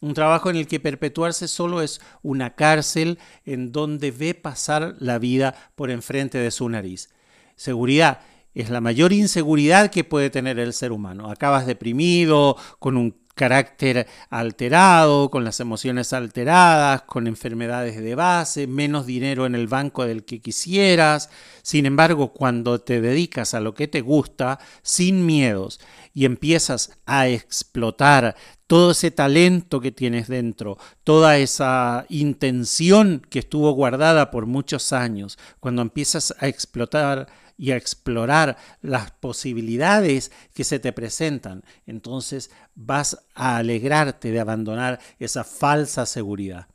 Un 0.00 0.14
trabajo 0.14 0.50
en 0.50 0.56
el 0.56 0.66
que 0.66 0.80
perpetuarse 0.80 1.46
solo 1.46 1.80
es 1.80 2.00
una 2.22 2.56
cárcel 2.56 3.18
en 3.44 3.70
donde 3.70 4.10
ve 4.10 4.34
pasar 4.34 4.96
la 4.98 5.18
vida 5.18 5.54
por 5.76 5.90
enfrente 5.90 6.38
de 6.38 6.50
su 6.50 6.68
nariz. 6.68 7.10
Seguridad 7.54 8.20
es 8.54 8.68
la 8.68 8.80
mayor 8.80 9.12
inseguridad 9.12 9.90
que 9.90 10.04
puede 10.04 10.28
tener 10.28 10.58
el 10.58 10.72
ser 10.72 10.92
humano. 10.92 11.30
Acabas 11.30 11.66
deprimido, 11.66 12.56
con 12.78 12.96
un 12.96 13.12
carácter 13.34 14.06
alterado, 14.30 15.30
con 15.30 15.44
las 15.44 15.60
emociones 15.60 16.12
alteradas, 16.12 17.02
con 17.02 17.26
enfermedades 17.26 18.00
de 18.00 18.14
base, 18.14 18.66
menos 18.66 19.06
dinero 19.06 19.46
en 19.46 19.54
el 19.54 19.68
banco 19.68 20.04
del 20.06 20.24
que 20.24 20.40
quisieras. 20.40 21.30
Sin 21.62 21.86
embargo, 21.86 22.32
cuando 22.32 22.80
te 22.80 23.00
dedicas 23.00 23.54
a 23.54 23.60
lo 23.60 23.74
que 23.74 23.88
te 23.88 24.00
gusta, 24.00 24.58
sin 24.82 25.24
miedos, 25.24 25.80
y 26.14 26.26
empiezas 26.26 26.98
a 27.06 27.28
explotar 27.28 28.36
todo 28.66 28.92
ese 28.92 29.10
talento 29.10 29.80
que 29.80 29.92
tienes 29.92 30.28
dentro, 30.28 30.78
toda 31.04 31.38
esa 31.38 32.06
intención 32.08 33.22
que 33.28 33.40
estuvo 33.40 33.70
guardada 33.72 34.30
por 34.30 34.46
muchos 34.46 34.92
años, 34.92 35.38
cuando 35.60 35.82
empiezas 35.82 36.34
a 36.38 36.48
explotar 36.48 37.28
y 37.62 37.70
a 37.70 37.76
explorar 37.76 38.56
las 38.80 39.12
posibilidades 39.12 40.32
que 40.52 40.64
se 40.64 40.80
te 40.80 40.92
presentan, 40.92 41.62
entonces 41.86 42.50
vas 42.74 43.24
a 43.36 43.58
alegrarte 43.58 44.32
de 44.32 44.40
abandonar 44.40 44.98
esa 45.20 45.44
falsa 45.44 46.04
seguridad. 46.04 46.66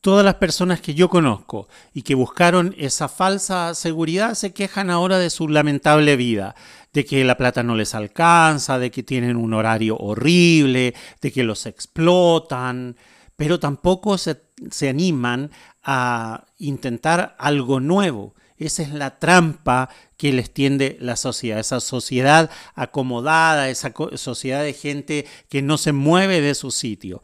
Todas 0.00 0.24
las 0.24 0.36
personas 0.36 0.80
que 0.80 0.94
yo 0.94 1.10
conozco 1.10 1.68
y 1.92 2.00
que 2.00 2.14
buscaron 2.14 2.74
esa 2.78 3.10
falsa 3.10 3.74
seguridad 3.74 4.32
se 4.36 4.54
quejan 4.54 4.88
ahora 4.88 5.18
de 5.18 5.28
su 5.28 5.46
lamentable 5.46 6.16
vida, 6.16 6.54
de 6.94 7.04
que 7.04 7.22
la 7.22 7.36
plata 7.36 7.62
no 7.62 7.74
les 7.74 7.94
alcanza, 7.94 8.78
de 8.78 8.90
que 8.90 9.02
tienen 9.02 9.36
un 9.36 9.52
horario 9.52 9.98
horrible, 9.98 10.94
de 11.20 11.30
que 11.30 11.44
los 11.44 11.66
explotan, 11.66 12.96
pero 13.36 13.60
tampoco 13.60 14.16
se, 14.16 14.40
se 14.70 14.88
animan 14.88 15.50
a 15.82 16.46
intentar 16.56 17.36
algo 17.38 17.80
nuevo, 17.80 18.34
esa 18.58 18.82
es 18.82 18.92
la 18.92 19.18
trampa 19.18 19.88
que 20.16 20.32
les 20.32 20.52
tiende 20.52 20.96
la 21.00 21.16
sociedad, 21.16 21.58
esa 21.58 21.80
sociedad 21.80 22.50
acomodada, 22.74 23.68
esa 23.68 23.92
sociedad 24.14 24.62
de 24.62 24.72
gente 24.72 25.26
que 25.48 25.62
no 25.62 25.78
se 25.78 25.92
mueve 25.92 26.40
de 26.40 26.54
su 26.54 26.70
sitio. 26.70 27.22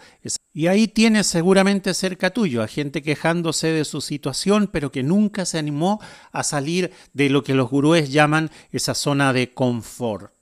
Y 0.52 0.66
ahí 0.66 0.88
tienes 0.88 1.26
seguramente 1.26 1.94
cerca 1.94 2.30
tuyo 2.30 2.62
a 2.62 2.68
gente 2.68 3.02
quejándose 3.02 3.68
de 3.68 3.84
su 3.84 4.00
situación, 4.00 4.68
pero 4.72 4.90
que 4.90 5.02
nunca 5.02 5.44
se 5.44 5.58
animó 5.58 6.00
a 6.32 6.42
salir 6.42 6.92
de 7.12 7.30
lo 7.30 7.44
que 7.44 7.54
los 7.54 7.70
gurúes 7.70 8.10
llaman 8.10 8.50
esa 8.72 8.94
zona 8.94 9.32
de 9.32 9.54
confort 9.54 10.37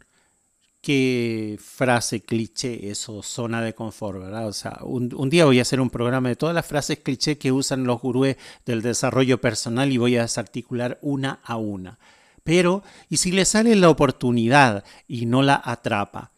qué 0.87 1.59
frase 1.61 2.20
cliché 2.20 2.90
eso, 2.90 3.20
zona 3.20 3.61
de 3.61 3.75
confort, 3.75 4.20
¿verdad? 4.20 4.46
O 4.46 4.53
sea, 4.53 4.79
un, 4.85 5.09
día 5.31 5.44
voy 5.44 5.59
a 5.59 5.62
hacer 5.62 5.81
un 5.81 5.90
programa 5.90 6.29
de 6.29 6.37
todas 6.37 6.55
las 6.55 6.64
frases 6.64 7.01
cliché 7.01 7.38
que 7.38 7.51
usan 7.51 7.83
los 7.83 8.01
gurúes 8.01 8.37
del 8.64 8.83
desarrollo 8.83 9.40
personal 9.40 9.90
y 9.90 9.99
voy 9.99 10.16
a 10.16 10.22
desarticular 10.22 11.01
una 11.03 11.40
a 11.42 11.57
una. 11.57 11.99
Pero, 12.44 12.85
¿y 13.09 13.16
si 13.16 13.33
le 13.33 13.44
sale 13.46 13.75
la 13.75 13.90
oportunidad 13.90 14.85
y 15.09 15.27
no 15.27 15.42
la 15.42 15.61
atrapa? 15.64 16.31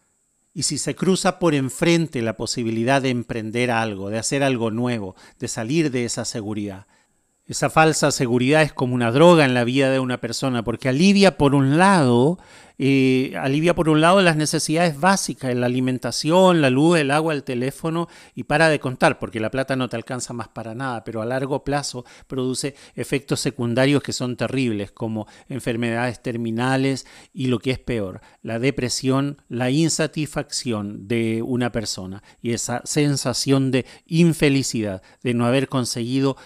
¿Y 0.51 0.63
si 0.63 0.79
se 0.79 0.95
cruza 0.95 1.37
por 1.37 1.53
enfrente 1.53 2.23
la 2.23 2.35
posibilidad 2.35 3.03
de 3.03 3.11
emprender 3.11 3.69
algo, 3.69 4.09
de 4.09 4.17
hacer 4.17 4.41
algo 4.41 4.71
nuevo, 4.71 5.15
de 5.37 5.47
salir 5.47 5.91
de 5.91 6.05
esa 6.05 6.25
seguridad? 6.25 6.87
Esa 7.49 7.71
falsa 7.71 8.11
seguridad 8.11 8.61
es 8.61 8.73
como 8.73 8.93
una 8.93 9.11
droga 9.11 9.43
en 9.43 9.55
la 9.55 9.63
vida 9.63 9.89
de 9.89 9.99
una 9.99 10.21
persona 10.21 10.63
porque 10.63 10.87
alivia 10.87 11.35
por 11.35 11.55
un 11.55 11.79
lado 11.79 12.37
eh, 12.81 13.33
alivia 13.37 13.75
por 13.75 13.89
un 13.89 13.99
lado 13.99 14.21
las 14.21 14.37
necesidades 14.37 14.97
básicas, 14.97 15.53
la 15.53 15.65
alimentación, 15.65 16.61
la 16.61 16.69
luz, 16.69 16.97
el 16.97 17.11
agua, 17.11 17.33
el 17.33 17.43
teléfono 17.43 18.07
y 18.35 18.43
para 18.43 18.69
de 18.69 18.79
contar, 18.79 19.19
porque 19.19 19.41
la 19.41 19.51
plata 19.51 19.75
no 19.75 19.89
te 19.89 19.97
alcanza 19.97 20.31
más 20.31 20.47
para 20.47 20.73
nada, 20.73 21.03
pero 21.03 21.21
a 21.21 21.25
largo 21.25 21.65
plazo 21.65 22.05
produce 22.27 22.75
efectos 22.95 23.41
secundarios 23.41 24.01
que 24.01 24.13
son 24.13 24.37
terribles, 24.37 24.91
como 24.91 25.27
enfermedades 25.49 26.23
terminales 26.23 27.05
y 27.33 27.47
lo 27.47 27.59
que 27.59 27.71
es 27.71 27.79
peor, 27.79 28.21
la 28.43 28.59
depresión, 28.59 29.41
la 29.49 29.69
insatisfacción 29.71 31.09
de 31.09 31.41
una 31.41 31.73
persona 31.73 32.23
y 32.41 32.53
esa 32.53 32.81
sensación 32.85 33.71
de 33.71 33.85
infelicidad, 34.05 35.01
de 35.21 35.33
no 35.33 35.45
haber 35.45 35.67
conseguido 35.67 36.37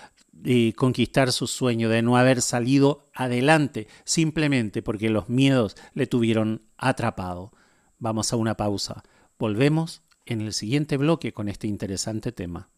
de 0.44 0.74
conquistar 0.76 1.32
su 1.32 1.48
sueño, 1.48 1.88
de 1.88 2.02
no 2.02 2.18
haber 2.18 2.42
salido 2.42 3.08
adelante, 3.14 3.88
simplemente 4.04 4.82
porque 4.82 5.10
los 5.10 5.30
miedos 5.30 5.78
le 5.94 6.06
tuvieron 6.06 6.64
atrapado. 6.78 7.54
Vamos 7.98 8.34
a 8.34 8.36
una 8.36 8.58
pausa. 8.58 9.04
Volvemos 9.40 10.04
en 10.26 10.42
el 10.42 10.52
siguiente 10.52 10.98
bloque 10.98 11.32
con 11.32 11.48
este 11.48 11.68
interesante 11.68 12.34
tema. 12.34 12.70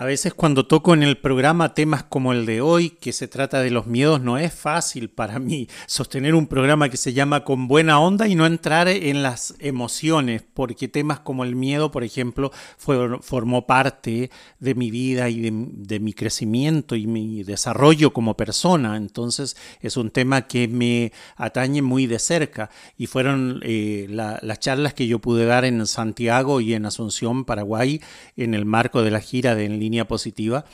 A 0.00 0.06
veces 0.06 0.32
cuando 0.32 0.66
toco 0.66 0.94
en 0.94 1.02
el 1.02 1.18
programa 1.18 1.74
temas 1.74 2.04
como 2.04 2.32
el 2.32 2.46
de 2.46 2.62
hoy, 2.62 2.88
que 2.88 3.12
se 3.12 3.28
trata 3.28 3.60
de 3.60 3.70
los 3.70 3.86
miedos, 3.86 4.22
no 4.22 4.38
es 4.38 4.54
fácil 4.54 5.10
para 5.10 5.38
mí 5.38 5.68
sostener 5.86 6.34
un 6.34 6.46
programa 6.46 6.88
que 6.88 6.96
se 6.96 7.12
llama 7.12 7.44
Con 7.44 7.68
buena 7.68 8.00
onda 8.00 8.26
y 8.26 8.34
no 8.34 8.46
entrar 8.46 8.88
en 8.88 9.22
las 9.22 9.52
emociones, 9.58 10.42
porque 10.54 10.88
temas 10.88 11.20
como 11.20 11.44
el 11.44 11.54
miedo, 11.54 11.90
por 11.90 12.02
ejemplo, 12.02 12.50
formó 12.78 13.66
parte 13.66 14.30
de 14.58 14.74
mi 14.74 14.90
vida 14.90 15.28
y 15.28 15.42
de, 15.42 16.00
mi 16.00 16.14
crecimiento 16.14 16.96
y 16.96 17.06
mi 17.06 17.42
desarrollo 17.42 18.14
como 18.14 18.38
persona. 18.38 18.96
Entonces 18.96 19.54
es 19.82 19.98
un 19.98 20.10
tema 20.10 20.46
que 20.46 20.66
me 20.66 21.12
atañe 21.36 21.82
muy 21.82 22.06
de 22.06 22.20
cerca 22.20 22.70
y 22.96 23.06
fueron 23.06 23.60
eh, 23.64 24.06
las 24.08 24.60
charlas 24.60 24.94
que 24.94 25.06
yo 25.06 25.18
pude 25.18 25.44
dar 25.44 25.66
en 25.66 25.86
Santiago 25.86 26.62
y 26.62 26.72
en 26.72 26.86
Asunción, 26.86 27.44
Paraguay, 27.44 28.00
en 28.38 28.54
el 28.54 28.64
marco 28.64 29.02
de 29.02 29.10
la 29.10 29.20
gira 29.20 29.54
de 29.54 29.66
En 29.66 29.89
positiva. 30.06 30.64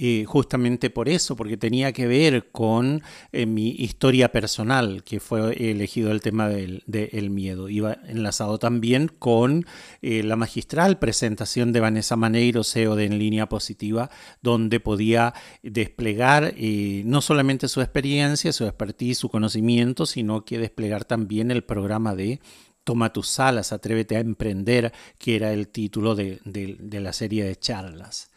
Eh, 0.00 0.24
justamente 0.26 0.90
por 0.90 1.08
eso, 1.08 1.34
porque 1.34 1.56
tenía 1.56 1.92
que 1.92 2.06
ver 2.06 2.52
con 2.52 3.02
eh, 3.32 3.46
mi 3.46 3.70
historia 3.70 4.30
personal, 4.30 5.02
que 5.02 5.18
fue 5.18 5.70
elegido 5.70 6.12
el 6.12 6.20
tema 6.20 6.48
del, 6.48 6.84
miedo. 7.30 7.68
Iba 7.68 7.98
enlazado 8.06 8.60
también 8.60 9.08
con 9.08 9.66
eh, 10.00 10.22
la 10.22 10.36
magistral 10.36 11.00
presentación 11.00 11.72
de 11.72 11.80
Vanessa 11.80 12.14
Maneiro, 12.14 12.62
CEO 12.62 12.94
de 12.94 13.06
En 13.06 13.18
Línea 13.18 13.48
Positiva, 13.48 14.08
donde 14.40 14.78
podía 14.78 15.34
desplegar 15.64 16.54
no 17.04 17.20
solamente 17.20 17.66
su 17.66 17.80
experiencia, 17.80 18.52
su 18.52 18.66
expertise, 18.66 19.18
su 19.18 19.28
conocimiento, 19.28 20.06
sino 20.06 20.44
que 20.44 20.58
desplegar 20.60 21.06
también 21.06 21.50
el 21.50 21.64
programa 21.64 22.14
de 22.14 22.38
Toma 22.84 23.12
tus 23.12 23.40
alas, 23.40 23.72
atrévete 23.72 24.16
a 24.16 24.20
emprender, 24.20 24.92
que 25.18 25.34
era 25.34 25.52
el 25.52 25.68
título 25.68 26.14
de 26.14 27.00
la 27.00 27.12
serie 27.12 27.44
de 27.44 27.56
charlas. 27.56 28.30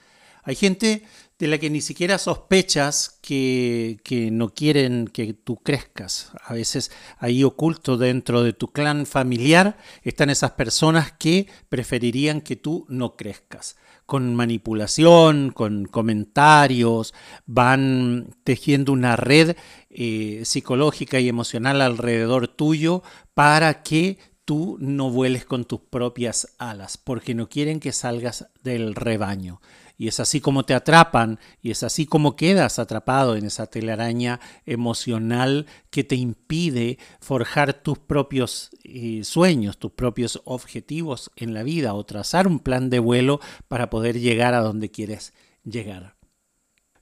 Hay 0.44 0.56
gente 0.56 1.04
de 1.42 1.48
la 1.48 1.58
que 1.58 1.72
ni 1.72 1.82
siquiera 1.82 2.20
sospechas 2.20 3.18
que, 3.22 4.00
no 4.32 4.54
quieren 4.54 5.08
que 5.08 5.34
tú 5.34 5.58
crezcas. 5.58 6.32
A 6.46 6.54
veces 6.54 6.92
ahí 7.18 7.44
oculto 7.44 7.98
dentro 7.98 8.44
de 8.44 8.54
tu 8.54 8.68
clan 8.68 9.08
familiar 9.08 9.76
están 10.04 10.30
esas 10.30 10.52
personas 10.52 11.12
que 11.14 11.48
preferirían 11.68 12.42
que 12.42 12.58
tú 12.58 12.86
no 12.90 13.16
crezcas. 13.16 13.76
Con 14.06 14.36
manipulación, 14.36 15.52
con 15.52 15.86
comentarios, 15.86 17.16
van 17.48 18.36
tejiendo 18.44 18.92
una 18.92 19.16
red 19.16 19.56
eh, 19.90 20.42
psicológica 20.46 21.20
y 21.20 21.28
emocional 21.28 21.82
alrededor 21.82 22.50
tuyo 22.50 23.02
para 23.34 23.82
que 23.82 24.20
tú 24.46 24.78
no 24.80 25.10
vueles 25.10 25.46
con 25.46 25.66
tus 25.66 25.82
propias 25.82 26.50
alas, 26.60 26.98
porque 26.98 27.34
no 27.34 27.50
quieren 27.50 27.80
que 27.80 27.94
salgas 27.94 28.48
del 28.62 28.94
rebaño. 28.94 29.60
Y 30.02 30.08
es 30.08 30.20
así 30.20 30.42
como 30.42 30.64
te 30.64 30.74
atrapan 30.74 31.38
y 31.62 31.70
es 31.70 31.84
así 31.84 32.08
como 32.08 32.36
quedas 32.36 32.80
atrapado 32.80 33.36
en 33.36 33.46
esa 33.46 33.68
telaraña 33.68 34.40
emocional 34.66 35.68
que 35.92 36.04
te 36.04 36.16
impide 36.16 36.98
forjar 37.20 37.74
tus 37.74 38.00
propios 38.00 38.72
eh, 38.84 39.22
sueños, 39.24 39.78
tus 39.78 39.92
propios 39.92 40.42
objetivos 40.44 41.30
en 41.36 41.54
la 41.54 41.62
vida 41.62 41.94
o 41.94 42.04
trazar 42.04 42.48
un 42.48 42.58
plan 42.58 42.90
de 42.90 42.98
vuelo 42.98 43.42
para 43.68 43.92
poder 43.92 44.20
llegar 44.20 44.56
a 44.56 44.62
donde 44.62 44.90
quieres 44.90 45.34
llegar. 45.66 46.16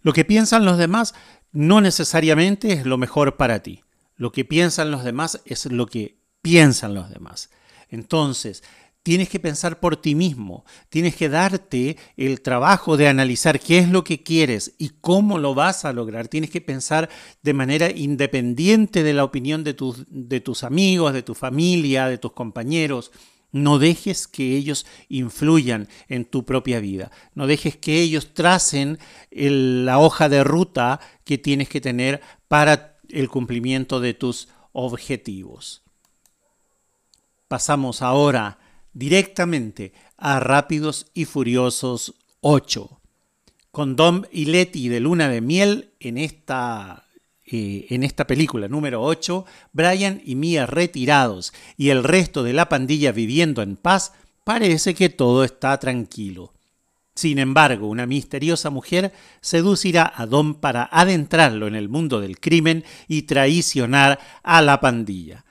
Lo 0.02 0.12
que 0.12 0.26
piensan 0.26 0.66
los 0.66 0.78
demás 0.78 1.16
no 1.54 1.80
necesariamente 1.80 2.74
es 2.74 2.86
lo 2.86 2.98
mejor 2.98 3.38
para 3.38 3.64
ti. 3.64 3.82
Lo 4.18 4.34
que 4.34 4.44
piensan 4.44 4.92
los 4.92 5.06
demás 5.06 5.40
es 5.46 5.68
lo 5.68 5.86
que 5.86 6.20
piensan 6.42 6.96
los 6.96 7.10
demás. 7.10 7.50
Entonces, 7.88 8.62
tienes 9.04 9.30
que 9.30 9.40
pensar 9.40 9.80
por 9.80 9.98
ti 9.98 10.16
mismo, 10.16 10.66
tienes 10.90 11.16
que 11.16 11.30
darte 11.30 11.98
el 12.18 12.42
trabajo 12.42 12.98
de 12.98 13.08
analizar 13.08 13.60
qué 13.60 13.80
es 13.80 13.90
lo 13.90 14.04
que 14.04 14.24
quieres 14.24 14.74
y 14.78 14.90
cómo 15.02 15.40
lo 15.40 15.56
vas 15.56 15.86
a 15.86 15.94
lograr. 15.94 16.28
Tienes 16.28 16.50
que 16.50 16.62
pensar 16.62 17.10
de 17.42 17.54
manera 17.54 17.90
independiente 17.90 19.04
de 19.04 19.14
la 19.14 19.24
opinión 19.24 19.64
de 19.64 19.74
tus, 19.74 20.64
amigos, 20.64 21.14
de 21.14 21.24
tu 21.24 21.34
familia, 21.34 22.08
de 22.08 22.18
tus 22.18 22.34
compañeros. 22.34 23.12
No 23.52 23.80
dejes 23.80 24.28
que 24.28 24.56
ellos 24.56 24.86
influyan 25.08 25.88
en 26.08 26.26
tu 26.26 26.46
propia 26.46 26.80
vida. 26.80 27.10
No 27.34 27.48
dejes 27.48 27.78
que 27.78 28.02
ellos 28.02 28.34
tracen 28.34 29.00
la 29.32 29.98
hoja 29.98 30.30
de 30.30 30.44
ruta 30.44 31.00
que 31.24 31.38
tienes 31.38 31.70
que 31.70 31.82
tener 31.82 32.22
para 32.48 33.00
el 33.08 33.30
cumplimiento 33.30 34.02
de 34.02 34.14
tus 34.14 34.50
objetivos. 34.72 35.84
Pasamos 37.48 38.04
ahora 38.04 38.60
directamente 39.00 39.94
a 40.18 40.42
Rápidos 40.42 41.08
y 41.14 41.24
Furiosos 41.24 42.16
8. 42.42 43.00
Con 43.72 43.96
Dom 43.96 44.24
y 44.30 44.46
Letty 44.46 44.90
de 44.90 45.00
Luna 45.00 45.30
de 45.30 45.40
Miel 45.40 45.94
en 46.02 46.18
esta, 46.18 47.06
eh, 47.46 47.88
en 47.90 48.04
esta 48.04 48.28
película 48.28 48.68
número 48.68 49.02
8, 49.02 49.46
Brian 49.72 50.22
y 50.26 50.36
Mia 50.36 50.66
retirados 50.66 51.54
y 51.78 51.90
el 51.90 52.04
resto 52.04 52.44
de 52.44 52.52
la 52.52 52.68
pandilla 52.68 53.14
viviendo 53.14 53.62
en 53.62 53.78
paz, 53.78 54.12
parece 54.44 54.94
que 54.94 55.08
todo 55.08 55.46
está 55.46 55.80
tranquilo. 55.80 56.54
Sin 57.16 57.40
embargo, 57.40 57.88
una 57.88 58.06
misteriosa 58.06 58.70
mujer 58.70 59.14
seducirá 59.40 60.12
a 60.14 60.26
Dom 60.26 60.56
para 60.56 60.84
adentrarlo 60.92 61.68
en 61.68 61.76
el 61.76 61.88
mundo 61.88 62.20
del 62.20 62.40
crimen 62.40 62.84
y 63.08 63.22
traicionar 63.22 64.20
a 64.44 64.62
la 64.62 64.82
pandilla. 64.82 65.46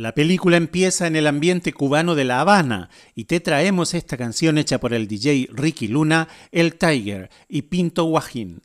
La 0.00 0.14
película 0.14 0.56
empieza 0.56 1.06
en 1.06 1.14
el 1.14 1.26
ambiente 1.26 1.74
cubano 1.74 2.14
de 2.14 2.24
La 2.24 2.40
Habana 2.40 2.88
y 3.14 3.24
te 3.24 3.38
traemos 3.38 3.92
esta 3.92 4.16
canción 4.16 4.56
hecha 4.56 4.80
por 4.80 4.94
el 4.94 5.06
DJ 5.06 5.50
Ricky 5.52 5.88
Luna, 5.88 6.26
El 6.52 6.76
Tiger 6.76 7.28
y 7.50 7.60
Pinto 7.60 8.04
Guajín. 8.04 8.62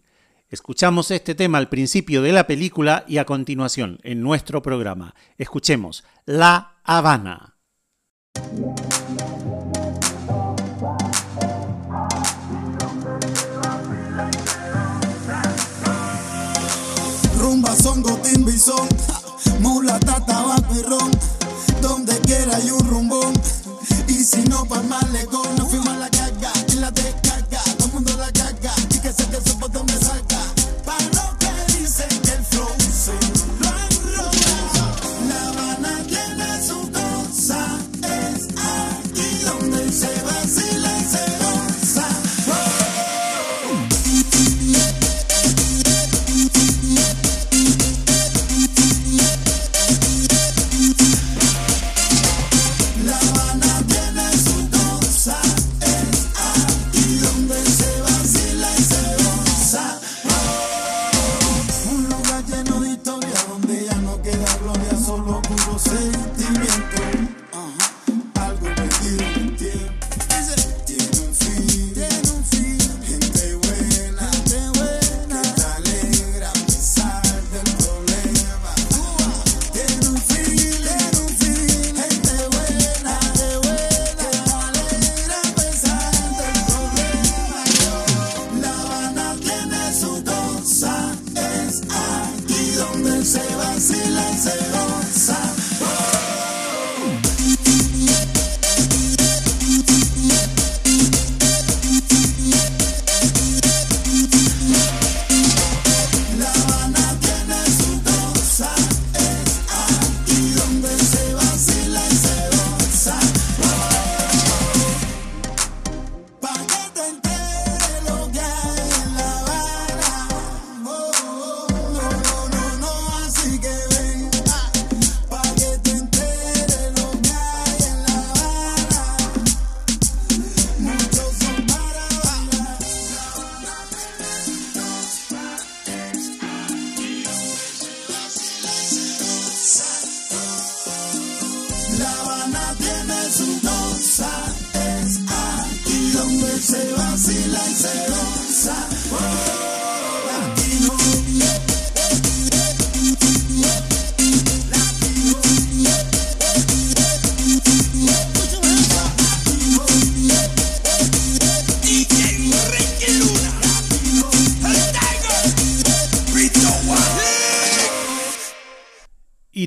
Escuchamos 0.48 1.12
este 1.12 1.36
tema 1.36 1.58
al 1.58 1.68
principio 1.68 2.22
de 2.22 2.32
la 2.32 2.48
película 2.48 3.04
y 3.06 3.18
a 3.18 3.26
continuación 3.26 4.00
en 4.04 4.22
nuestro 4.22 4.62
programa. 4.62 5.14
Escuchemos 5.38 6.06
La 6.26 6.78
Habana. 6.86 7.58
Rumba, 17.38 17.76
son, 17.76 18.02
gotín, 18.02 18.46
bison 18.46 18.88
mulata, 19.60 20.24
tabaco 20.26 20.76
y 20.76 20.82
ron. 20.82 21.25
Donde 21.88 22.20
quiera 22.22 22.56
hay 22.56 22.72
un 22.72 22.88
rumbón. 22.88 23.34
Y 24.08 24.14
si 24.14 24.42
no, 24.50 24.66
pa' 24.66 24.82
malecón, 24.82 25.56
nos 25.56 25.70
fuimos 25.70 25.90
a 25.90 25.98
la 25.98 26.10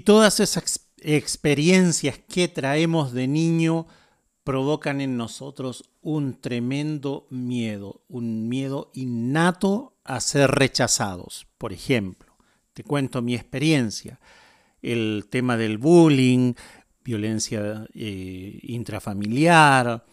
todas 0.09 0.41
esas 0.41 0.63
ex- 0.63 0.81
experiencias 1.03 2.19
que 2.31 2.49
traemos 2.49 3.13
de 3.13 3.29
niño 3.29 3.87
provocan 4.49 5.03
en 5.03 5.19
nosotros 5.19 5.91
un 6.01 6.41
tremendo 6.41 7.27
miedo, 7.29 8.01
un 8.09 8.49
miedo 8.49 8.91
innato 8.95 9.99
a 10.05 10.21
ser 10.21 10.51
rechazados. 10.53 11.47
Por 11.59 11.75
ejemplo, 11.75 12.35
te 12.73 12.83
cuento 12.83 13.21
mi 13.21 13.35
experiencia, 13.35 14.19
el 14.81 15.27
tema 15.29 15.59
del 15.59 15.77
bullying, 15.77 16.55
violencia 17.05 17.87
eh, 17.93 18.59
intrafamiliar, 18.63 20.07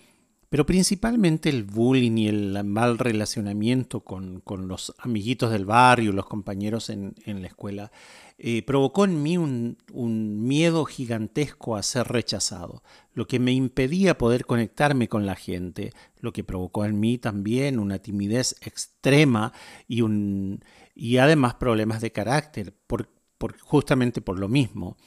pero 0.49 0.65
principalmente 0.65 1.49
el 1.49 1.63
bullying 1.63 2.17
y 2.17 2.27
el 2.27 2.63
mal 2.63 2.97
relacionamiento 2.97 4.01
con, 4.01 4.41
con 4.41 4.67
los 4.67 4.93
amiguitos 4.99 5.51
del 5.51 5.65
barrio, 5.65 6.11
los 6.11 6.27
compañeros 6.27 6.89
en, 6.89 7.15
en 7.25 7.41
la 7.41 7.47
escuela, 7.47 7.91
eh, 8.37 8.63
provocó 8.63 9.05
en 9.05 9.23
mí 9.23 9.37
un, 9.37 9.77
un, 9.93 10.43
miedo 10.45 10.83
gigantesco 10.83 11.77
a 11.77 11.83
ser 11.83 12.07
rechazado, 12.09 12.83
lo 13.13 13.27
que 13.27 13.39
me 13.39 13.53
impedía 13.53 14.17
poder 14.17 14.45
conectarme 14.45 15.07
con 15.07 15.25
la 15.25 15.35
gente, 15.35 15.93
lo 16.19 16.33
que 16.33 16.43
provocó 16.43 16.83
en 16.83 16.99
mí 16.99 17.17
también 17.17 17.79
una 17.79 17.99
timidez 17.99 18.57
extrema 18.59 19.53
y, 19.87 20.01
un, 20.01 20.61
y 20.93 21.17
además 21.17 21.53
problemas 21.53 22.01
de 22.01 22.11
carácter, 22.11 22.73
por, 22.87 23.09
por, 23.37 23.57
justamente 23.59 24.19
por 24.19 24.37
lo 24.37 24.49
mismo, 24.49 24.97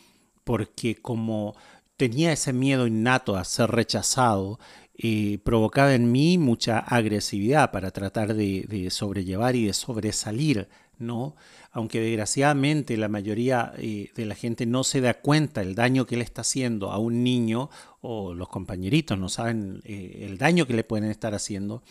porque 0.42 0.96
como 0.96 1.54
tenía 1.98 2.32
ese 2.32 2.54
miedo 2.54 2.86
innato 2.86 3.36
a 3.36 3.44
ser 3.44 3.70
rechazado, 3.70 4.58
eh, 5.00 5.38
provocaba 5.44 5.94
en 5.94 6.10
mí 6.10 6.38
mucha 6.38 6.80
agresividad 6.80 7.70
para 7.70 7.92
tratar 7.92 8.34
de, 8.34 8.88
sobrellevar 8.90 9.54
y 9.54 9.66
de 9.66 9.72
sobresalir, 9.72 10.68
¿no? 10.98 11.36
aunque 11.70 12.00
desgraciadamente 12.00 12.96
la 12.96 13.08
mayoría 13.08 13.72
eh, 13.78 14.10
de 14.16 14.26
la 14.26 14.34
gente 14.34 14.66
no 14.66 14.82
se 14.82 15.00
da 15.00 15.14
cuenta 15.14 15.62
el 15.62 15.76
daño 15.76 16.04
que 16.04 16.16
le 16.16 16.24
está 16.24 16.40
haciendo 16.40 16.90
a 16.90 16.98
un 16.98 17.22
niño 17.22 17.70
o 18.00 18.34
los 18.34 18.48
compañeritos 18.48 19.16
no 19.16 19.28
saben 19.28 19.82
eh, 19.84 20.26
el 20.28 20.36
daño 20.36 20.66
que 20.66 20.74
le 20.74 20.82
pueden 20.82 21.08
estar 21.08 21.32
haciendo, 21.32 21.84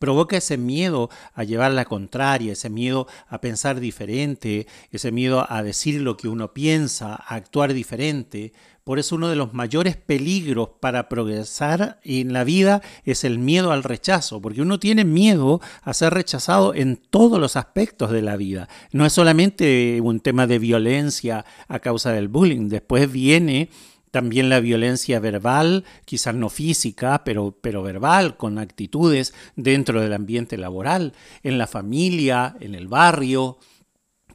provoca 0.00 0.36
ese 0.36 0.56
miedo 0.56 1.10
a 1.34 1.44
llevar 1.44 1.72
la 1.72 1.84
contraria, 1.84 2.52
ese 2.52 2.70
miedo 2.70 3.06
a 3.28 3.40
pensar 3.40 3.78
diferente, 3.78 4.66
ese 4.90 5.12
miedo 5.12 5.46
a 5.48 5.62
decir 5.62 6.00
lo 6.00 6.16
que 6.16 6.28
uno 6.28 6.52
piensa, 6.52 7.14
a 7.14 7.34
actuar 7.36 7.72
diferente. 7.72 8.52
Por 8.88 8.98
eso 8.98 9.16
uno 9.16 9.28
de 9.28 9.36
los 9.36 9.52
mayores 9.52 9.98
peligros 9.98 10.70
para 10.80 11.10
progresar 11.10 12.00
en 12.04 12.32
la 12.32 12.42
vida 12.42 12.80
es 13.04 13.22
el 13.22 13.38
miedo 13.38 13.70
al 13.70 13.82
rechazo, 13.82 14.40
porque 14.40 14.62
uno 14.62 14.80
tiene 14.80 15.04
miedo 15.04 15.60
a 15.82 15.92
ser 15.92 16.14
rechazado 16.14 16.74
en 16.74 16.96
todos 16.96 17.38
los 17.38 17.56
aspectos 17.56 18.10
de 18.10 18.22
la 18.22 18.38
vida. 18.38 18.66
No 18.92 19.04
es 19.04 19.12
solamente 19.12 20.00
un 20.00 20.20
tema 20.20 20.46
de 20.46 20.58
violencia 20.58 21.44
a 21.68 21.80
causa 21.80 22.12
del 22.12 22.28
bullying, 22.28 22.70
después 22.70 23.12
viene 23.12 23.68
también 24.10 24.48
la 24.48 24.58
violencia 24.58 25.20
verbal, 25.20 25.84
quizás 26.06 26.34
no 26.34 26.48
física, 26.48 27.24
pero, 27.24 27.58
pero 27.60 27.82
verbal, 27.82 28.38
con 28.38 28.58
actitudes 28.58 29.34
dentro 29.54 30.00
del 30.00 30.14
ambiente 30.14 30.56
laboral, 30.56 31.12
en 31.42 31.58
la 31.58 31.66
familia, 31.66 32.56
en 32.60 32.74
el 32.74 32.88
barrio. 32.88 33.58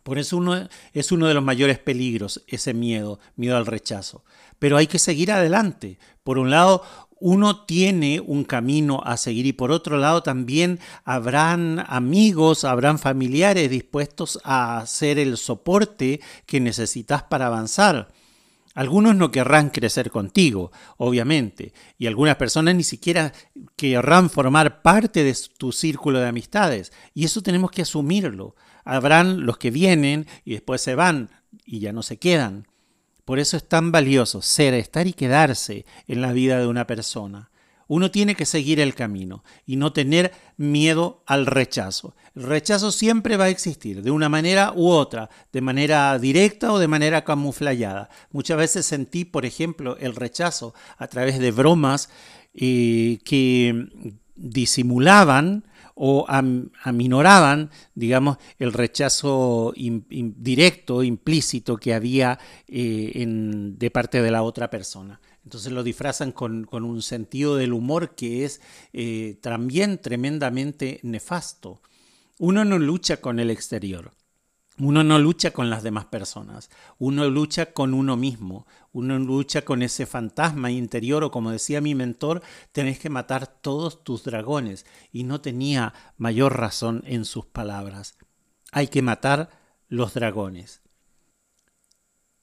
Por 0.03 0.19
eso 0.19 0.37
uno, 0.37 0.67
es 0.91 1.11
uno 1.11 1.27
de 1.27 1.33
los 1.33 1.43
mayores 1.43 1.79
peligros, 1.79 2.43
ese 2.45 2.75
miedo, 2.75 3.19
miedo 3.35 3.57
al 3.57 3.65
rechazo. 3.65 4.23
Pero 4.63 4.77
hay 4.77 4.87
que 4.87 4.97
seguir 4.97 5.29
adelante. 5.29 5.99
Por 6.23 6.37
un 6.37 6.49
lado, 6.49 6.83
uno 7.19 7.65
tiene 7.65 8.21
un 8.21 8.45
camino 8.45 9.01
a 9.03 9.17
seguir 9.17 9.45
y 9.45 9.51
por 9.51 9.71
otro 9.71 9.97
lado 9.97 10.23
también 10.23 10.79
habrán 11.03 11.83
amigos, 11.85 12.63
habrán 12.63 12.97
familiares 12.97 13.69
dispuestos 13.69 14.39
a 14.45 14.77
hacer 14.77 15.19
el 15.19 15.35
soporte 15.35 16.21
que 16.45 16.61
necesitas 16.61 17.23
para 17.23 17.47
avanzar. 17.47 18.13
Algunos 18.73 19.17
no 19.17 19.31
querrán 19.31 19.69
crecer 19.69 20.09
contigo, 20.09 20.71
obviamente, 20.95 21.73
y 21.97 22.07
algunas 22.07 22.37
personas 22.37 22.73
ni 22.73 22.83
siquiera 22.83 23.33
querrán 23.75 24.29
formar 24.29 24.81
parte 24.81 25.25
de 25.25 25.35
tu 25.57 25.73
círculo 25.73 26.19
de 26.19 26.29
amistades, 26.29 26.93
y 27.13 27.25
eso 27.25 27.41
tenemos 27.41 27.69
que 27.69 27.81
asumirlo. 27.81 28.55
Habrán 28.85 29.45
los 29.45 29.57
que 29.57 29.71
vienen 29.71 30.25
y 30.45 30.53
después 30.53 30.79
se 30.79 30.95
van 30.95 31.31
y 31.65 31.81
ya 31.81 31.91
no 31.91 32.01
se 32.01 32.17
quedan. 32.17 32.65
Por 33.25 33.39
eso 33.39 33.57
es 33.57 33.67
tan 33.67 33.91
valioso 33.91 34.41
ser, 34.41 34.73
estar 34.73 35.07
y 35.07 35.13
quedarse 35.13 35.85
en 36.07 36.21
la 36.21 36.33
vida 36.33 36.59
de 36.59 36.67
una 36.67 36.85
persona. 36.87 37.49
Uno 37.87 38.11
tiene 38.11 38.35
que 38.35 38.45
seguir 38.45 38.79
el 38.79 38.95
camino 38.95 39.43
y 39.65 39.75
no 39.75 39.93
tener 39.93 40.31
miedo 40.57 41.23
al 41.25 41.45
rechazo. 41.45 42.15
El 42.35 42.43
rechazo 42.43 42.91
siempre 42.91 43.37
va 43.37 43.45
a 43.45 43.49
existir, 43.49 44.01
de 44.01 44.11
una 44.11 44.29
manera 44.29 44.73
u 44.75 44.89
otra, 44.89 45.29
de 45.51 45.61
manera 45.61 46.17
directa 46.17 46.71
o 46.73 46.79
de 46.79 46.87
manera 46.87 47.23
camuflada. 47.23 48.09
Muchas 48.31 48.57
veces 48.57 48.85
sentí, 48.85 49.25
por 49.25 49.45
ejemplo, 49.45 49.97
el 49.97 50.15
rechazo 50.15 50.73
a 50.97 51.07
través 51.07 51.39
de 51.39 51.51
bromas 51.51 52.09
eh, 52.53 53.19
que 53.23 53.89
disimulaban 54.35 55.65
o 55.95 56.25
am, 56.27 56.71
aminoraban, 56.83 57.69
digamos, 57.95 58.37
el 58.59 58.73
rechazo 58.73 59.73
in, 59.75 60.05
directo, 60.09 61.03
implícito 61.03 61.77
que 61.77 61.93
había 61.93 62.39
eh, 62.67 63.25
de 63.25 63.91
parte 63.91 64.21
de 64.21 64.31
la 64.31 64.43
otra 64.43 64.69
persona. 64.69 65.19
Entonces 65.43 65.71
lo 65.71 65.83
disfrazan 65.83 66.31
con, 66.31 66.63
con 66.65 66.85
un 66.85 67.01
sentido 67.01 67.57
del 67.57 67.73
humor 67.73 68.15
que 68.15 68.45
es 68.45 68.61
eh, 68.93 69.37
también 69.41 69.99
tremendamente 69.99 70.99
nefasto. 71.03 71.81
Uno 72.39 72.65
no 72.65 72.79
lucha 72.79 73.17
con 73.17 73.39
el 73.39 73.51
exterior, 73.51 74.11
uno 74.79 75.03
no 75.03 75.19
lucha 75.19 75.51
con 75.51 75.69
las 75.69 75.83
demás 75.83 76.05
personas, 76.05 76.69
uno 76.97 77.29
lucha 77.29 77.73
con 77.73 77.93
uno 77.93 78.17
mismo, 78.17 78.65
uno 78.91 79.19
lucha 79.19 79.63
con 79.63 79.83
ese 79.83 80.05
fantasma 80.05 80.71
interior 80.71 81.23
o 81.23 81.31
como 81.31 81.51
decía 81.51 81.81
mi 81.81 81.93
mentor, 81.93 82.41
tenés 82.71 82.99
que 82.99 83.09
matar 83.09 83.47
todos 83.47 84.03
tus 84.03 84.23
dragones 84.23 84.85
y 85.11 85.23
no 85.23 85.41
tenía 85.41 85.93
mayor 86.17 86.57
razón 86.57 87.03
en 87.05 87.25
sus 87.25 87.45
palabras. 87.45 88.17
Hay 88.71 88.87
que 88.87 89.03
matar 89.03 89.49
los 89.87 90.13
dragones. 90.13 90.81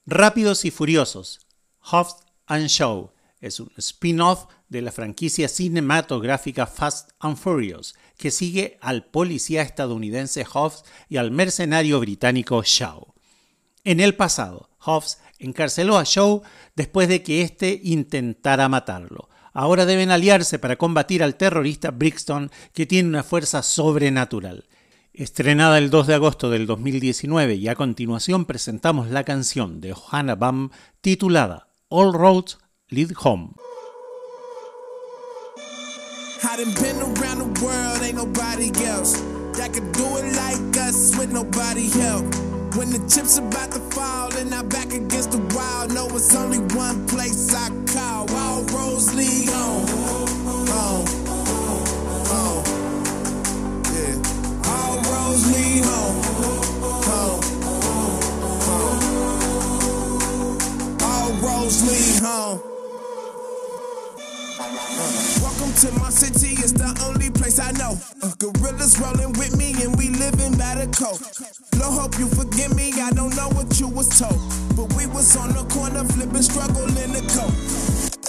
Rápidos 0.06 0.64
y 0.64 0.70
Furiosos, 0.70 1.40
Hobbs 1.80 2.16
and 2.46 2.68
Show, 2.68 3.12
es 3.40 3.58
un 3.58 3.72
spin-off 3.76 4.46
de 4.70 4.80
la 4.80 4.92
franquicia 4.92 5.48
cinematográfica 5.48 6.66
Fast 6.66 7.10
and 7.18 7.36
Furious, 7.36 7.94
que 8.16 8.30
sigue 8.30 8.78
al 8.80 9.04
policía 9.04 9.62
estadounidense 9.62 10.44
Hobbs 10.44 10.84
y 11.08 11.18
al 11.18 11.30
mercenario 11.30 12.00
británico 12.00 12.62
Shaw. 12.64 13.12
En 13.84 14.00
el 14.00 14.14
pasado, 14.14 14.70
Hobbs 14.78 15.18
encarceló 15.38 15.98
a 15.98 16.04
Shaw 16.04 16.42
después 16.76 17.08
de 17.08 17.22
que 17.22 17.42
éste 17.42 17.80
intentara 17.82 18.68
matarlo. 18.68 19.28
Ahora 19.52 19.84
deben 19.84 20.12
aliarse 20.12 20.58
para 20.60 20.76
combatir 20.76 21.22
al 21.22 21.34
terrorista 21.34 21.90
Brixton, 21.90 22.50
que 22.72 22.86
tiene 22.86 23.08
una 23.08 23.24
fuerza 23.24 23.62
sobrenatural. 23.62 24.68
Estrenada 25.12 25.78
el 25.78 25.90
2 25.90 26.06
de 26.06 26.14
agosto 26.14 26.50
del 26.50 26.66
2019 26.66 27.56
y 27.56 27.66
a 27.66 27.74
continuación 27.74 28.44
presentamos 28.44 29.10
la 29.10 29.24
canción 29.24 29.80
de 29.80 29.92
Johanna 29.92 30.36
Baum 30.36 30.70
titulada 31.00 31.68
All 31.88 32.12
Roads 32.12 32.58
Lead 32.88 33.10
Home. 33.24 33.50
I 36.42 36.56
done 36.56 36.72
been 36.74 36.96
around 36.96 37.38
the 37.38 37.64
world, 37.64 38.02
ain't 38.02 38.16
nobody 38.16 38.72
else 38.86 39.20
that 39.58 39.74
could 39.74 39.92
do 39.92 40.04
it 40.16 40.34
like 40.34 40.76
us 40.78 41.14
with 41.18 41.32
nobody 41.32 41.88
help. 41.90 42.24
When 42.76 42.88
the 42.88 42.98
chips 43.12 43.36
about 43.36 43.72
to 43.72 43.80
fall 43.94 44.34
and 44.36 44.54
I'm 44.54 44.66
back 44.68 44.92
against 44.92 45.32
the 45.32 45.38
wall, 45.54 45.88
know 45.88 46.08
it's 46.16 46.34
only 46.34 46.60
one 46.74 47.06
place 47.06 47.54
I 47.54 47.68
call. 47.92 48.30
All 48.34 48.62
roads 48.62 49.14
lead 49.14 49.48
home. 49.50 49.86
Home. 50.72 51.06
Home. 52.32 52.64
Yeah. 53.92 54.16
All 54.72 54.96
roads 55.10 55.44
lead. 55.52 55.84
Home. 55.84 56.16
All 61.02 61.32
roads 61.42 61.82
lead 61.86 62.22
home. 62.22 62.60
To 65.70 65.86
my 66.02 66.10
city, 66.10 66.58
it's 66.58 66.74
the 66.74 66.90
only 67.06 67.30
place 67.30 67.62
I 67.62 67.70
know. 67.78 67.94
Uh, 68.20 68.34
gorillas 68.42 68.98
rolling 68.98 69.32
with 69.38 69.54
me 69.54 69.70
and 69.80 69.94
we 69.94 70.10
living 70.18 70.58
by 70.58 70.76
the 70.76 70.90
code. 70.90 71.22
Lord, 71.78 71.94
hope 71.94 72.18
you 72.18 72.26
forgive 72.26 72.74
me, 72.74 72.90
I 72.98 73.14
don't 73.14 73.30
know 73.38 73.48
what 73.54 73.78
you 73.78 73.86
was 73.86 74.10
told. 74.18 74.36
But 74.74 74.90
we 74.98 75.06
was 75.06 75.30
on 75.38 75.54
the 75.54 75.62
corner 75.70 76.02
flipping, 76.04 76.42
struggling 76.42 77.14
the 77.14 77.22
coat. 77.32 77.54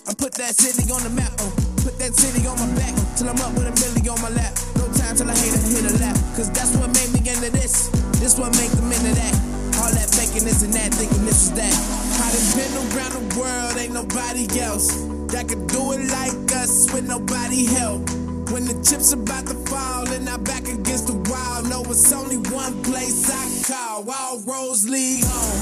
I 0.05 0.13
put 0.15 0.37
that 0.37 0.53
city 0.53 0.85
on 0.93 1.01
the 1.01 1.09
map, 1.17 1.33
oh, 1.41 1.51
put 1.81 1.97
that 1.97 2.13
city 2.13 2.45
on 2.45 2.61
my 2.61 2.69
back. 2.77 2.93
Till 3.17 3.27
I'm 3.27 3.41
up 3.41 3.51
with 3.57 3.67
a 3.67 3.73
million 3.73 4.05
on 4.13 4.21
my 4.21 4.31
lap. 4.31 4.53
No 4.77 4.85
time 4.95 5.17
till 5.17 5.27
I 5.27 5.35
hit 5.35 5.57
a, 5.57 5.61
hit 5.65 5.85
a 5.91 5.93
lap. 5.97 6.15
Cause 6.37 6.47
that's 6.53 6.71
what 6.77 6.93
made 6.93 7.09
me 7.09 7.25
into 7.25 7.51
this. 7.51 7.89
This 8.21 8.37
what 8.37 8.53
make 8.61 8.71
them 8.77 8.87
into 8.87 9.11
that. 9.17 9.35
All 9.81 9.91
that 9.91 10.07
faking 10.13 10.45
this 10.45 10.61
and 10.61 10.71
that, 10.77 10.93
thinking 10.93 11.25
this 11.25 11.49
is 11.49 11.51
that. 11.57 11.75
I 12.21 12.31
done 12.31 12.47
been 12.53 12.71
around 12.95 13.13
the 13.17 13.23
world, 13.35 13.75
ain't 13.81 13.97
nobody 13.97 14.45
else 14.61 15.10
that 15.31 15.47
could 15.47 15.65
do 15.67 15.93
it 15.93 16.09
like 16.11 16.51
us 16.55 16.91
with 16.93 17.07
nobody 17.07 17.65
help. 17.65 18.09
When 18.51 18.65
the 18.65 18.73
chips 18.83 19.13
about 19.13 19.47
to 19.47 19.53
fall 19.69 20.07
and 20.09 20.27
I'm 20.27 20.43
back 20.43 20.67
against 20.67 21.07
the 21.07 21.13
wall, 21.13 21.63
know 21.63 21.83
it's 21.89 22.11
only 22.11 22.37
one 22.37 22.83
place 22.83 23.29
I 23.31 23.47
call. 23.65 24.09
All 24.09 24.39
roads 24.41 24.89
lead 24.89 25.23
home. 25.23 25.61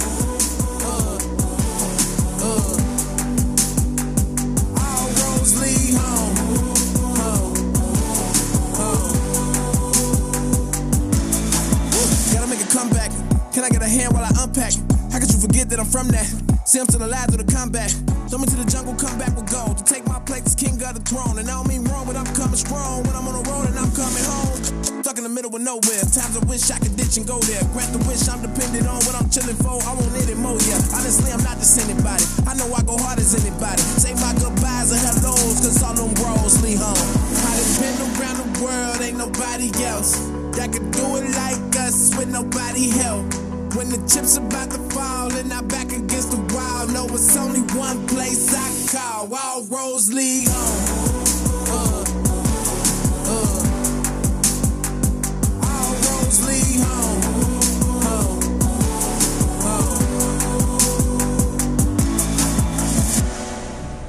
Uh, 0.82 1.18
uh. 2.42 2.78
All 4.82 5.08
roads 5.22 5.54
lead 5.62 5.94
home. 6.02 6.36
Home. 7.20 7.56
Home. 8.80 9.14
Gotta 12.34 12.48
make 12.48 12.62
a 12.62 12.70
comeback. 12.74 13.12
Can 13.54 13.64
I 13.64 13.70
get 13.70 13.84
a 13.84 13.88
hand 13.88 14.14
while 14.14 14.26
I 14.26 14.32
unpack? 14.44 14.74
How 15.12 15.20
could 15.20 15.32
you 15.32 15.40
forget 15.40 15.70
that 15.70 15.80
I'm 15.80 15.86
from 15.86 16.08
that? 16.10 16.49
See, 16.70 16.78
I'm 16.78 16.86
still 16.86 17.02
alive 17.02 17.34
through 17.34 17.42
the 17.42 17.50
combat. 17.50 17.90
Throw 18.30 18.38
me 18.38 18.46
to 18.46 18.54
the 18.54 18.70
jungle, 18.70 18.94
come 18.94 19.18
back 19.18 19.34
with 19.34 19.50
gold. 19.50 19.82
To 19.82 19.84
take 19.90 20.06
my 20.06 20.22
place 20.22 20.46
as 20.46 20.54
king 20.54 20.78
of 20.86 20.94
the 20.94 21.02
throne. 21.02 21.42
And 21.42 21.50
I 21.50 21.58
don't 21.58 21.66
mean 21.66 21.82
wrong, 21.90 22.06
but 22.06 22.14
I'm 22.14 22.30
coming 22.38 22.62
strong. 22.62 23.02
When 23.10 23.18
I'm 23.18 23.26
on 23.26 23.42
the 23.42 23.46
road 23.50 23.74
and 23.74 23.74
I'm 23.74 23.90
coming 23.98 24.22
home. 24.22 24.54
Stuck 25.02 25.18
in 25.18 25.26
the 25.26 25.34
middle 25.34 25.50
of 25.50 25.58
nowhere. 25.66 26.06
Times 26.14 26.38
I 26.38 26.46
wish 26.46 26.70
I 26.70 26.78
could 26.78 26.94
ditch 26.94 27.18
and 27.18 27.26
go 27.26 27.42
there. 27.50 27.66
Grant 27.74 27.90
the 27.90 27.98
wish 28.06 28.22
I'm 28.30 28.46
dependent 28.46 28.86
on 28.86 29.02
what 29.02 29.18
I'm 29.18 29.26
chilling 29.34 29.58
for. 29.66 29.82
I 29.82 29.98
won't 29.98 30.14
need 30.14 30.30
it 30.30 30.38
more, 30.38 30.62
yeah. 30.70 30.78
Honestly, 30.94 31.34
I'm 31.34 31.42
not 31.42 31.58
just 31.58 31.74
anybody. 31.82 32.22
I 32.46 32.54
know 32.54 32.70
I 32.70 32.86
go 32.86 33.02
hard 33.02 33.18
as 33.18 33.34
anybody. 33.34 33.82
Say 33.98 34.14
my 34.22 34.38
goodbyes 34.38 34.94
and 34.94 35.02
hellos, 35.02 35.66
cause 35.66 35.82
all 35.82 35.98
them 35.98 36.14
bros 36.22 36.54
leave 36.62 36.78
home. 36.78 37.10
I 37.50 37.58
been 37.82 37.98
around 38.14 38.46
the 38.46 38.50
world, 38.62 39.02
ain't 39.02 39.18
nobody 39.18 39.74
else. 39.90 40.22
That 40.54 40.70
could 40.70 40.86
do 40.94 41.18
it 41.18 41.34
like 41.34 41.66
us 41.82 42.14
with 42.14 42.30
nobody 42.30 42.94
help. 42.94 43.26
When 43.74 43.90
the 43.90 43.98
chips 44.06 44.38
are 44.38 44.46
about 44.46 44.70
to 44.70 44.82
fall 44.94 45.34
and 45.34 45.50
I'm 45.50 45.66
back 45.66 45.90
wall, 45.90 46.09
know 46.94 47.06
it's 47.08 47.38
only 47.38 47.62
one 47.78 48.08
place 48.08 48.54
I 48.54 48.98
call. 48.98 49.34
All 49.34 49.64
roads 49.66 50.12
lead 50.14 50.48
home. 50.48 52.06
All 55.64 55.94
roads 56.06 56.40
lead. 56.48 56.80
Home. 56.86 57.22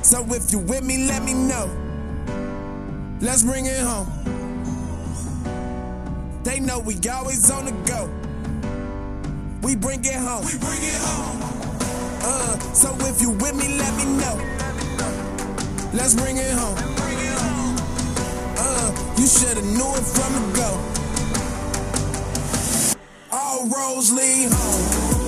So 0.02 0.24
if 0.34 0.52
you 0.52 0.58
with 0.58 0.84
me, 0.84 1.06
let 1.06 1.22
me 1.22 1.34
know. 1.34 1.70
Let's 3.20 3.42
bring 3.42 3.66
it 3.66 3.80
home. 3.80 4.08
They 6.42 6.58
know 6.58 6.78
we 6.78 6.96
always 7.08 7.50
on 7.50 7.66
the 7.66 7.72
go. 7.86 8.08
We 9.62 9.76
bring 9.76 10.04
it 10.04 10.14
home. 10.14 10.44
We 10.46 10.58
bring 10.58 10.82
it 10.82 11.00
home. 11.00 11.49
Uh, 12.22 12.58
so 12.74 12.94
if 13.06 13.20
you 13.20 13.30
with 13.30 13.54
me, 13.54 13.76
let 13.76 13.94
me 13.96 14.04
know. 14.16 14.36
Let's 15.92 16.14
bring 16.14 16.36
it 16.36 16.52
home. 16.52 16.76
Uh, 18.56 18.92
you 19.18 19.26
shoulda 19.26 19.62
knew 19.62 19.90
it 19.96 20.04
from 20.04 20.32
the 20.34 20.42
go. 20.54 20.70
All 23.32 23.66
roads 23.68 24.12
lead 24.12 24.52
home. 24.52 25.19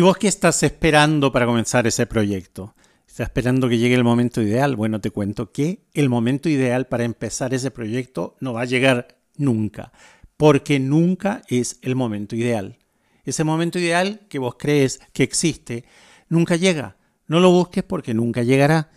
¿Y 0.00 0.02
vos 0.02 0.16
qué 0.16 0.28
estás 0.28 0.62
esperando 0.62 1.30
para 1.30 1.44
comenzar 1.44 1.86
ese 1.86 2.06
proyecto? 2.06 2.74
¿Estás 3.06 3.26
esperando 3.26 3.68
que 3.68 3.76
llegue 3.76 3.94
el 3.94 4.02
momento 4.02 4.40
ideal? 4.40 4.74
Bueno, 4.74 4.98
te 5.02 5.10
cuento 5.10 5.52
que 5.52 5.84
el 5.92 6.08
momento 6.08 6.48
ideal 6.48 6.86
para 6.86 7.04
empezar 7.04 7.52
ese 7.52 7.70
proyecto 7.70 8.34
no 8.40 8.54
va 8.54 8.62
a 8.62 8.64
llegar 8.64 9.18
nunca, 9.36 9.92
porque 10.38 10.80
nunca 10.80 11.42
es 11.48 11.80
el 11.82 11.96
momento 11.96 12.34
ideal. 12.34 12.78
Ese 13.24 13.44
momento 13.44 13.78
ideal 13.78 14.22
que 14.30 14.38
vos 14.38 14.54
crees 14.58 15.00
que 15.12 15.22
existe, 15.22 15.84
nunca 16.30 16.56
llega. 16.56 16.96
No 17.26 17.38
lo 17.38 17.50
busques 17.50 17.84
porque 17.84 18.14
nunca 18.14 18.42
llegará. 18.42 18.88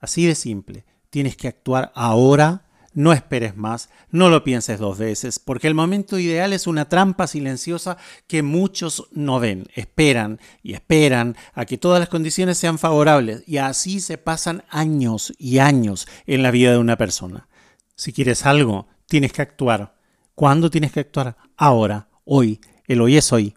Así 0.00 0.26
de 0.26 0.34
simple. 0.34 0.84
Tienes 1.08 1.36
que 1.36 1.46
actuar 1.46 1.92
ahora, 1.94 2.66
no 2.94 3.12
esperes 3.12 3.56
más, 3.56 3.88
no 4.10 4.28
lo 4.28 4.44
pienses 4.44 4.78
dos 4.78 4.98
veces, 4.98 5.38
porque 5.38 5.66
el 5.66 5.74
momento 5.74 6.18
ideal 6.18 6.52
es 6.52 6.66
una 6.66 6.88
trampa 6.88 7.26
silenciosa 7.26 7.96
que 8.26 8.42
muchos 8.42 9.08
no 9.12 9.40
ven, 9.40 9.66
esperan 9.74 10.40
y 10.62 10.74
esperan 10.74 11.36
a 11.54 11.64
que 11.64 11.78
todas 11.78 12.00
las 12.00 12.08
condiciones 12.08 12.58
sean 12.58 12.78
favorables 12.78 13.42
y 13.46 13.58
así 13.58 14.00
se 14.00 14.18
pasan 14.18 14.64
años 14.68 15.32
y 15.38 15.58
años 15.58 16.06
en 16.26 16.42
la 16.42 16.50
vida 16.50 16.72
de 16.72 16.78
una 16.78 16.96
persona. 16.96 17.48
Si 17.94 18.12
quieres 18.12 18.46
algo, 18.46 18.88
tienes 19.06 19.32
que 19.32 19.42
actuar. 19.42 19.96
¿Cuándo 20.34 20.70
tienes 20.70 20.92
que 20.92 21.00
actuar? 21.00 21.36
Ahora, 21.56 22.08
hoy. 22.24 22.60
El 22.86 23.00
hoy 23.00 23.16
es 23.16 23.32
hoy. 23.32 23.54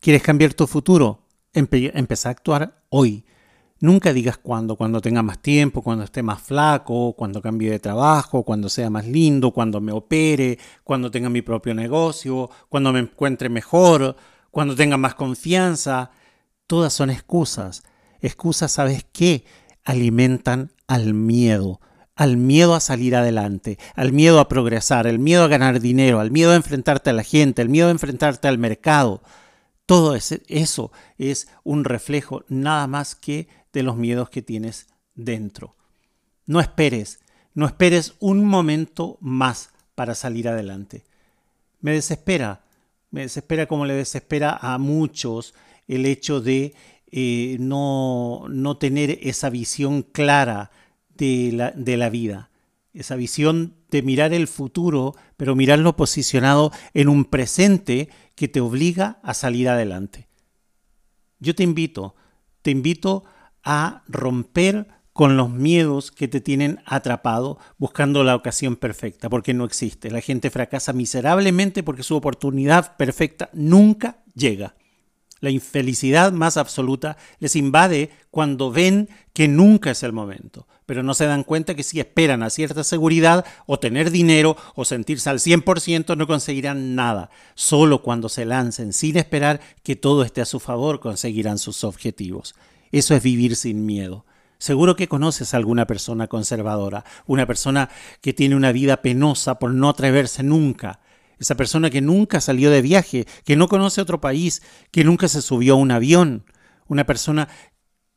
¿Quieres 0.00 0.22
cambiar 0.22 0.54
tu 0.54 0.66
futuro? 0.66 1.26
Empe 1.52 1.90
empezá 1.98 2.28
a 2.28 2.32
actuar 2.32 2.84
hoy. 2.90 3.24
Nunca 3.80 4.12
digas 4.12 4.38
cuándo, 4.38 4.74
cuando 4.74 5.00
tenga 5.00 5.22
más 5.22 5.38
tiempo, 5.38 5.82
cuando 5.82 6.02
esté 6.02 6.20
más 6.22 6.42
flaco, 6.42 7.12
cuando 7.12 7.40
cambie 7.40 7.70
de 7.70 7.78
trabajo, 7.78 8.42
cuando 8.42 8.68
sea 8.68 8.90
más 8.90 9.06
lindo, 9.06 9.52
cuando 9.52 9.80
me 9.80 9.92
opere, 9.92 10.58
cuando 10.82 11.12
tenga 11.12 11.28
mi 11.28 11.42
propio 11.42 11.74
negocio, 11.74 12.50
cuando 12.68 12.92
me 12.92 12.98
encuentre 12.98 13.48
mejor, 13.48 14.16
cuando 14.50 14.74
tenga 14.74 14.96
más 14.96 15.14
confianza. 15.14 16.10
Todas 16.66 16.92
son 16.92 17.10
excusas. 17.10 17.84
Excusas, 18.20 18.72
¿sabes 18.72 19.06
qué? 19.12 19.44
Alimentan 19.84 20.72
al 20.88 21.14
miedo, 21.14 21.80
al 22.16 22.36
miedo 22.36 22.74
a 22.74 22.80
salir 22.80 23.14
adelante, 23.14 23.78
al 23.94 24.12
miedo 24.12 24.40
a 24.40 24.48
progresar, 24.48 25.06
al 25.06 25.20
miedo 25.20 25.44
a 25.44 25.48
ganar 25.48 25.78
dinero, 25.78 26.18
al 26.18 26.32
miedo 26.32 26.50
a 26.50 26.56
enfrentarte 26.56 27.10
a 27.10 27.12
la 27.12 27.22
gente, 27.22 27.62
al 27.62 27.68
miedo 27.68 27.86
a 27.86 27.92
enfrentarte 27.92 28.48
al 28.48 28.58
mercado. 28.58 29.22
Todo 29.86 30.16
eso 30.16 30.90
es 31.16 31.48
un 31.64 31.84
reflejo 31.84 32.44
nada 32.48 32.86
más 32.86 33.14
que 33.14 33.48
de 33.72 33.82
los 33.82 33.96
miedos 33.96 34.30
que 34.30 34.42
tienes 34.42 34.88
dentro. 35.14 35.76
No 36.46 36.60
esperes, 36.60 37.20
no 37.54 37.66
esperes 37.66 38.14
un 38.20 38.44
momento 38.44 39.18
más 39.20 39.70
para 39.94 40.14
salir 40.14 40.48
adelante. 40.48 41.04
Me 41.80 41.92
desespera, 41.92 42.64
me 43.10 43.22
desespera 43.22 43.66
como 43.66 43.86
le 43.86 43.94
desespera 43.94 44.56
a 44.60 44.78
muchos 44.78 45.54
el 45.86 46.06
hecho 46.06 46.40
de 46.40 46.74
eh, 47.10 47.56
no, 47.60 48.46
no, 48.48 48.76
tener 48.76 49.18
esa 49.22 49.48
visión 49.50 50.02
clara 50.02 50.70
de 51.16 51.50
la, 51.52 51.70
de 51.70 51.96
la 51.96 52.10
vida, 52.10 52.50
esa 52.92 53.16
visión 53.16 53.74
de 53.90 54.02
mirar 54.02 54.34
el 54.34 54.46
futuro, 54.46 55.14
pero 55.36 55.56
mirarlo 55.56 55.96
posicionado 55.96 56.70
en 56.94 57.08
un 57.08 57.24
presente 57.24 58.08
que 58.34 58.48
te 58.48 58.60
obliga 58.60 59.18
a 59.22 59.32
salir 59.34 59.68
adelante. 59.68 60.28
Yo 61.40 61.54
te 61.54 61.62
invito, 61.62 62.14
te 62.62 62.70
invito 62.70 63.24
a 63.24 63.37
romper 64.08 64.86
con 65.12 65.36
los 65.36 65.50
miedos 65.50 66.12
que 66.12 66.28
te 66.28 66.40
tienen 66.40 66.80
atrapado 66.86 67.58
buscando 67.76 68.22
la 68.22 68.36
ocasión 68.36 68.76
perfecta, 68.76 69.28
porque 69.28 69.52
no 69.52 69.64
existe. 69.64 70.12
La 70.12 70.20
gente 70.20 70.48
fracasa 70.48 70.92
miserablemente 70.92 71.82
porque 71.82 72.04
su 72.04 72.14
oportunidad 72.14 72.96
perfecta 72.96 73.50
nunca 73.52 74.22
llega. 74.34 74.76
La 75.40 75.50
infelicidad 75.50 76.32
más 76.32 76.56
absoluta 76.56 77.16
les 77.40 77.56
invade 77.56 78.10
cuando 78.30 78.70
ven 78.70 79.08
que 79.32 79.48
nunca 79.48 79.90
es 79.90 80.02
el 80.02 80.12
momento, 80.12 80.66
pero 80.86 81.02
no 81.02 81.14
se 81.14 81.26
dan 81.26 81.44
cuenta 81.44 81.74
que 81.74 81.82
si 81.82 82.00
esperan 82.00 82.42
a 82.42 82.50
cierta 82.50 82.82
seguridad 82.82 83.44
o 83.66 83.78
tener 83.78 84.10
dinero 84.10 84.56
o 84.74 84.84
sentirse 84.84 85.30
al 85.30 85.38
100% 85.38 86.16
no 86.16 86.26
conseguirán 86.26 86.94
nada. 86.94 87.30
Solo 87.54 88.02
cuando 88.02 88.28
se 88.28 88.44
lancen 88.44 88.92
sin 88.92 89.16
esperar 89.16 89.60
que 89.82 89.96
todo 89.96 90.22
esté 90.22 90.40
a 90.40 90.44
su 90.44 90.60
favor 90.60 91.00
conseguirán 91.00 91.58
sus 91.58 91.84
objetivos. 91.84 92.54
Eso 92.92 93.14
es 93.14 93.22
vivir 93.22 93.56
sin 93.56 93.86
miedo. 93.86 94.24
Seguro 94.58 94.96
que 94.96 95.08
conoces 95.08 95.54
a 95.54 95.56
alguna 95.56 95.86
persona 95.86 96.26
conservadora, 96.26 97.04
una 97.26 97.46
persona 97.46 97.90
que 98.20 98.32
tiene 98.32 98.56
una 98.56 98.72
vida 98.72 99.02
penosa 99.02 99.58
por 99.58 99.72
no 99.72 99.88
atreverse 99.88 100.42
nunca, 100.42 101.00
esa 101.38 101.54
persona 101.54 101.90
que 101.90 102.00
nunca 102.00 102.40
salió 102.40 102.70
de 102.70 102.82
viaje, 102.82 103.26
que 103.44 103.56
no 103.56 103.68
conoce 103.68 104.00
otro 104.00 104.20
país, 104.20 104.62
que 104.90 105.04
nunca 105.04 105.28
se 105.28 105.42
subió 105.42 105.74
a 105.74 105.76
un 105.76 105.92
avión, 105.92 106.44
una 106.88 107.06
persona 107.06 107.48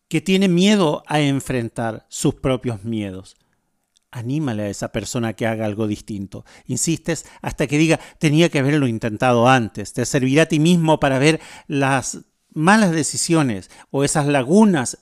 que 0.08 0.22
tiene 0.22 0.48
miedo 0.48 1.04
a 1.08 1.22
enfrentar 1.22 2.06
sus 2.10 2.36
propios 2.36 2.84
miedos. 2.84 3.36
Anímale 4.10 4.64
a 4.64 4.70
esa 4.70 4.92
persona 4.92 5.34
que 5.34 5.48
haga 5.48 5.66
algo 5.66 5.88
distinto. 5.88 6.44
Insistes 6.66 7.26
hasta 7.42 7.68
que 7.68 7.78
diga, 7.78 8.00
tenía 8.20 8.50
que 8.50 8.60
haberlo 8.60 8.88
intentado 8.88 9.48
antes. 9.48 9.94
Te 9.94 10.06
servirá 10.06 10.44
a 10.44 10.48
ti 10.48 10.60
mismo 10.60 11.00
para 11.00 11.18
ver 11.18 11.40
las 11.68 12.26
malas 12.54 12.92
decisiones 12.92 13.70
o 13.90 14.04
esas 14.04 14.28
lagunas 14.28 15.00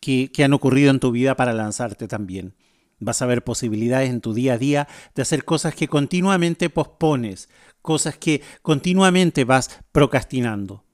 que, 0.00 0.30
que 0.32 0.44
han 0.44 0.52
ocurrido 0.52 0.90
en 0.90 1.00
tu 1.00 1.10
vida 1.10 1.36
para 1.36 1.52
lanzarte 1.52 2.08
también. 2.08 2.54
Vas 2.98 3.20
a 3.20 3.26
ver 3.26 3.42
posibilidades 3.42 4.10
en 4.10 4.20
tu 4.20 4.32
día 4.32 4.54
a 4.54 4.58
día 4.58 4.88
de 5.14 5.22
hacer 5.22 5.44
cosas 5.44 5.74
que 5.74 5.88
continuamente 5.88 6.70
pospones, 6.70 7.48
cosas 7.82 8.16
que 8.16 8.42
continuamente 8.62 9.44
vas 9.44 9.80
procrastinando. 9.90 10.84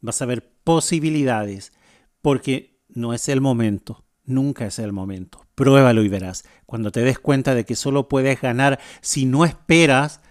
Vas 0.00 0.22
a 0.22 0.26
ver 0.26 0.50
posibilidades 0.64 1.72
porque 2.22 2.80
no 2.88 3.12
es 3.12 3.28
el 3.28 3.40
momento, 3.40 4.04
nunca 4.24 4.66
es 4.66 4.78
el 4.78 4.92
momento. 4.92 5.46
Pruébalo 5.54 6.02
y 6.02 6.08
verás. 6.08 6.44
Cuando 6.64 6.90
te 6.90 7.02
des 7.02 7.18
cuenta 7.18 7.54
de 7.54 7.64
que 7.64 7.76
solo 7.76 8.08
puedes 8.08 8.40
ganar 8.40 8.80
si 9.02 9.26
no 9.26 9.44
esperas 9.44 10.22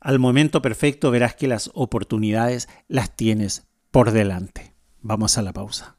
al 0.00 0.18
momento 0.18 0.60
perfecto, 0.60 1.10
verás 1.10 1.34
que 1.34 1.48
las 1.48 1.70
oportunidades 1.74 2.68
las 2.86 3.16
tienes 3.16 3.67
por 3.90 4.12
delante. 4.12 4.74
Vamos 5.00 5.38
a 5.38 5.42
la 5.42 5.52
pausa. 5.52 5.97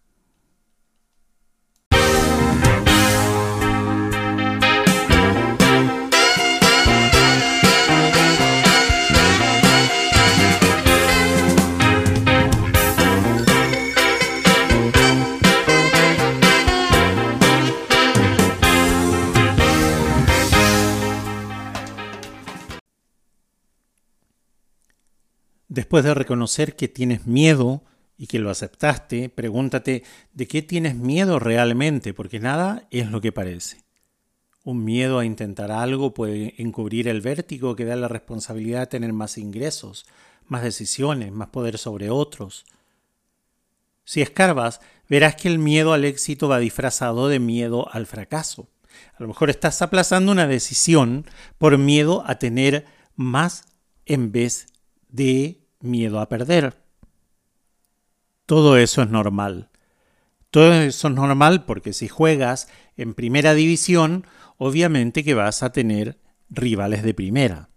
Después 25.80 26.03
de 26.03 26.13
reconocer 26.13 26.75
que 26.75 26.89
tienes 26.89 27.25
miedo 27.25 27.86
y 28.17 28.27
que 28.27 28.39
lo 28.39 28.49
aceptaste, 28.49 29.30
pregúntate 29.30 30.03
de 30.34 30.45
qué 30.45 30.61
tienes 30.61 30.95
miedo 30.95 31.39
realmente, 31.39 32.13
porque 32.13 32.41
nada 32.41 32.86
es 32.91 33.09
lo 33.09 33.21
que 33.21 33.32
parece. 33.32 33.86
Un 34.65 34.84
miedo 34.84 35.19
a 35.19 35.25
intentar 35.25 35.71
algo 35.71 36.13
puede 36.13 36.53
encubrir 36.57 37.07
el 37.07 37.21
vértigo 37.21 37.77
que 37.77 37.86
da 37.86 37.95
la 37.95 38.09
responsabilidad 38.09 38.82
de 38.82 38.88
tener 38.88 39.13
más 39.13 39.38
ingresos, 39.38 40.05
más 40.47 40.63
decisiones, 40.63 41.32
más 41.32 41.47
poder 41.47 41.77
sobre 41.77 42.09
otros. 42.09 42.65
Si 44.03 44.21
escarbas, 44.21 44.82
verás 45.07 45.38
que 45.38 45.47
el 45.47 45.59
miedo 45.59 45.93
al 45.93 46.03
éxito 46.03 46.49
va 46.49 46.59
disfrazado 46.59 47.30
de 47.30 47.39
miedo 47.39 47.88
al 47.93 48.05
fracaso. 48.05 48.67
A 49.17 49.23
lo 49.23 49.30
mejor 49.30 49.49
estás 49.49 49.82
aplazando 49.82 50.34
una 50.34 50.45
decisión 50.45 51.25
por 51.57 51.77
miedo 51.77 52.25
a 52.27 52.38
tener 52.38 52.86
más 53.15 53.63
en 54.05 54.34
vez 54.34 54.67
de 55.07 55.59
miedo 55.82 56.19
a 56.19 56.30
perder. 56.30 56.75
Todo 58.45 58.77
eso 58.77 59.01
es 59.01 59.09
normal. 59.09 59.69
Todo 60.51 60.73
eso 60.73 61.07
es 61.07 61.13
normal 61.13 61.65
porque 61.65 61.93
si 61.93 62.07
juegas 62.07 62.67
en 62.97 63.13
primera 63.13 63.53
división, 63.53 64.25
obviamente 64.57 65.23
que 65.23 65.36
vas 65.36 65.61
a 65.61 65.71
tener 65.71 66.17
rivales 66.49 67.03
de 67.03 67.13
primera. 67.13 67.69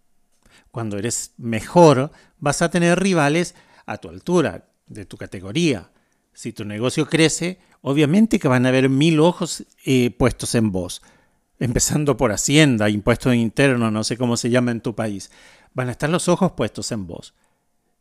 Cuando 0.71 0.97
eres 0.97 1.35
mejor, 1.37 2.11
vas 2.39 2.63
a 2.63 2.71
tener 2.71 2.99
rivales 2.99 3.55
a 3.85 3.99
tu 3.99 4.09
altura, 4.09 4.69
de 4.87 5.05
tu 5.05 5.19
categoría. 5.19 5.91
Si 6.33 6.53
tu 6.53 6.65
negocio 6.65 7.07
crece, 7.07 7.59
obviamente 7.83 8.39
que 8.39 8.49
van 8.49 8.65
a 8.65 8.71
haber 8.71 8.89
mil 8.89 9.21
ojos 9.21 9.65
eh, 9.85 10.11
puestos 10.11 10.55
en 10.55 10.73
vos. 10.73 11.03
Empezando 11.59 12.17
por 12.17 12.33
Hacienda, 12.33 12.89
impuestos 12.89 13.35
internos, 13.35 13.93
no 13.93 14.03
sé 14.03 14.17
cómo 14.17 14.37
se 14.37 14.51
llama 14.51 14.71
en 14.71 14.81
tu 14.81 14.95
país. 14.95 15.31
Van 15.75 15.89
a 15.89 15.93
estar 15.93 16.09
los 16.09 16.29
ojos 16.29 16.53
puestos 16.53 16.91
en 16.91 17.07
vos. 17.07 17.35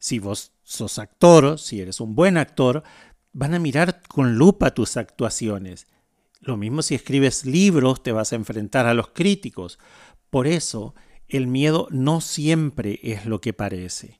Si 0.01 0.17
vos 0.17 0.51
sos 0.63 0.97
actor, 0.97 1.59
si 1.59 1.79
eres 1.79 2.01
un 2.01 2.15
buen 2.15 2.35
actor, 2.37 2.81
van 3.33 3.53
a 3.53 3.59
mirar 3.59 4.01
con 4.07 4.35
lupa 4.35 4.73
tus 4.73 4.97
actuaciones. 4.97 5.85
Lo 6.39 6.57
mismo 6.57 6.81
si 6.81 6.95
escribes 6.95 7.45
libros, 7.45 8.01
te 8.01 8.11
vas 8.11 8.33
a 8.33 8.35
enfrentar 8.35 8.87
a 8.87 8.95
los 8.95 9.09
críticos. 9.09 9.77
Por 10.31 10.47
eso, 10.47 10.95
el 11.27 11.45
miedo 11.45 11.87
no 11.91 12.19
siempre 12.19 12.99
es 13.03 13.27
lo 13.27 13.41
que 13.41 13.53
parece. 13.53 14.19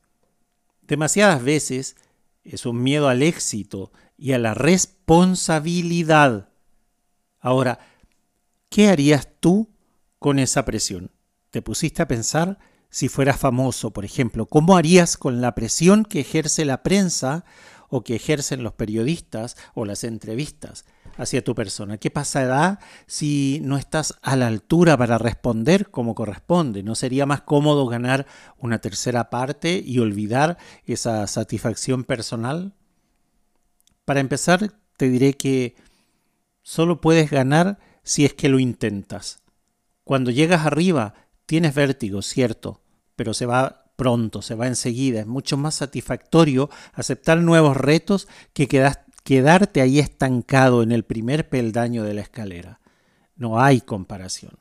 Demasiadas 0.84 1.42
veces 1.44 1.96
es 2.44 2.68
un 2.68 2.84
miedo 2.84 3.08
al 3.08 3.24
éxito 3.24 3.92
y 4.18 4.34
a 4.34 4.38
la 4.38 4.54
responsabilidad. 4.54 6.50
Ahora, 7.40 7.80
¿qué 8.70 8.90
harías 8.90 9.28
tú 9.40 9.74
con 10.20 10.38
esa 10.38 10.64
presión? 10.64 11.10
¿Te 11.50 11.64
pusiste 11.64 12.04
a 12.04 12.08
pensar 12.08 12.60
si 12.92 13.08
fueras 13.08 13.40
famoso, 13.40 13.92
por 13.92 14.06
ejemplo? 14.06 14.46
¿Cómo 14.46 14.78
harías 14.78 15.18
con 15.18 15.42
la 15.42 15.56
presión 15.56 16.06
que 16.06 16.20
ejerce 16.20 16.66
la 16.66 16.84
prensa 16.84 17.46
o 17.90 18.04
que 18.04 18.16
ejercen 18.16 18.64
los 18.64 18.74
periodistas 18.74 19.58
o 19.74 19.86
las 19.86 20.04
entrevistas 20.04 20.86
hacia 21.18 21.44
tu 21.44 21.56
persona? 21.56 21.98
¿Qué 21.98 22.12
pasará 22.12 22.80
si 23.08 23.60
no 23.64 23.78
estás 23.78 24.14
a 24.22 24.36
la 24.36 24.48
altura 24.48 24.98
para 24.98 25.18
responder 25.18 25.90
como 25.90 26.14
corresponde? 26.14 26.84
¿No 26.84 26.96
sería 26.96 27.26
más 27.26 27.42
cómodo 27.42 27.88
ganar 27.88 28.28
una 28.60 28.80
tercera 28.80 29.30
parte 29.30 29.82
y 29.84 30.00
olvidar 30.00 30.58
esa 30.86 31.26
satisfacción 31.28 32.04
personal? 32.04 32.74
Para 34.04 34.20
empezar, 34.20 34.74
te 34.98 35.10
diré 35.10 35.34
que 35.34 35.76
solo 36.62 37.00
puedes 37.00 37.32
ganar 37.32 37.80
si 38.04 38.26
es 38.26 38.34
que 38.34 38.50
lo 38.50 38.60
intentas. 38.60 39.42
Cuando 40.04 40.30
llegas 40.30 40.66
arriba, 40.66 41.14
tienes 41.46 41.76
vértigo, 41.76 42.22
cierto, 42.22 42.81
pero 43.22 43.36
se 43.36 43.46
va 43.46 43.86
pronto, 43.98 44.42
se 44.42 44.56
va 44.56 44.66
enseguida. 44.66 45.20
Es 45.20 45.28
mucho 45.28 45.56
más 45.56 45.76
satisfactorio 45.76 46.72
aceptar 46.92 47.38
nuevos 47.38 47.78
retos 47.78 48.28
que 48.52 48.68
quedarte 48.68 49.80
ahí 49.80 50.00
estancado 50.00 50.82
en 50.82 50.92
el 50.92 51.04
primer 51.04 51.48
peldaño 51.48 52.04
de 52.04 52.16
la 52.16 52.22
escalera. 52.22 52.80
No 53.36 53.62
hay 53.62 53.82
comparación. 53.82 54.58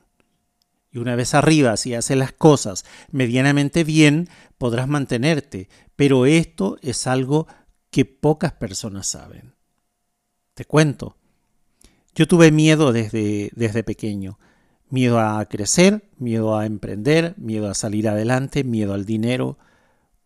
Y 0.93 0.99
una 0.99 1.17
vez 1.17 1.33
arriba, 1.33 1.75
si 1.79 1.95
haces 1.95 2.19
las 2.19 2.33
cosas 2.33 2.85
medianamente 3.13 3.83
bien, 3.83 4.29
podrás 4.59 4.89
mantenerte. 4.89 5.71
Pero 5.97 6.27
esto 6.27 6.77
es 6.83 7.07
algo 7.07 7.47
que 7.91 8.05
pocas 8.05 8.53
personas 8.53 9.07
saben. 9.07 9.55
Te 10.53 10.67
cuento. 10.67 11.17
Yo 12.15 12.29
tuve 12.29 12.53
miedo 12.53 12.93
desde, 12.93 13.53
desde 13.55 13.85
pequeño. 13.85 14.39
Miedo 14.91 15.21
a 15.21 15.45
crecer, 15.47 16.09
miedo 16.19 16.57
a 16.57 16.67
emprender, 16.67 17.35
miedo 17.39 17.71
a 17.71 17.75
salir 17.75 18.09
adelante, 18.09 18.65
miedo 18.65 18.93
al 18.93 19.05
dinero. 19.05 19.57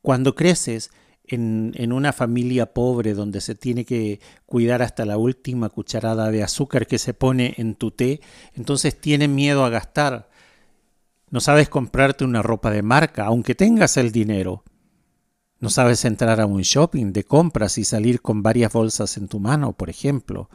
Cuando 0.03 0.35
creces 0.35 0.91
en, 1.27 1.73
en, 1.77 1.93
una 1.93 2.12
familia 2.12 2.73
pobre 2.73 3.15
donde 3.15 3.41
se 3.41 3.55
tiene 3.55 3.85
que 3.85 4.21
cuidar 4.47 4.83
hasta 4.83 5.05
la 5.05 5.19
última 5.19 5.69
cucharada 5.69 6.31
de 6.31 6.43
azúcar 6.43 6.87
que 6.87 6.99
se 6.99 7.15
pone 7.15 7.55
en 7.59 7.75
tu 7.75 7.91
té, 7.91 8.21
entonces 8.55 8.99
tienes 8.99 9.29
miedo 9.29 9.65
a 9.65 9.71
gastar. 9.71 10.29
No 11.31 11.41
sabes 11.41 11.69
comprarte 11.69 12.25
una 12.25 12.43
ropa 12.43 12.71
de 12.71 12.83
marca, 12.83 13.27
aunque 13.27 13.55
tengas 13.55 13.97
el 13.97 14.12
dinero. 14.12 14.65
No 15.61 15.71
sabes 15.71 16.05
entrar 16.05 16.41
a 16.41 16.47
un 16.47 16.61
shopping 16.61 17.12
de 17.12 17.25
compras 17.25 17.79
y 17.79 17.85
salir 17.85 18.21
con 18.21 18.43
varias 18.43 18.73
bolsas 18.73 19.17
en 19.17 19.29
tu 19.29 19.41
mano, 19.41 19.73
por 19.73 19.89
ejemplo, 19.89 20.51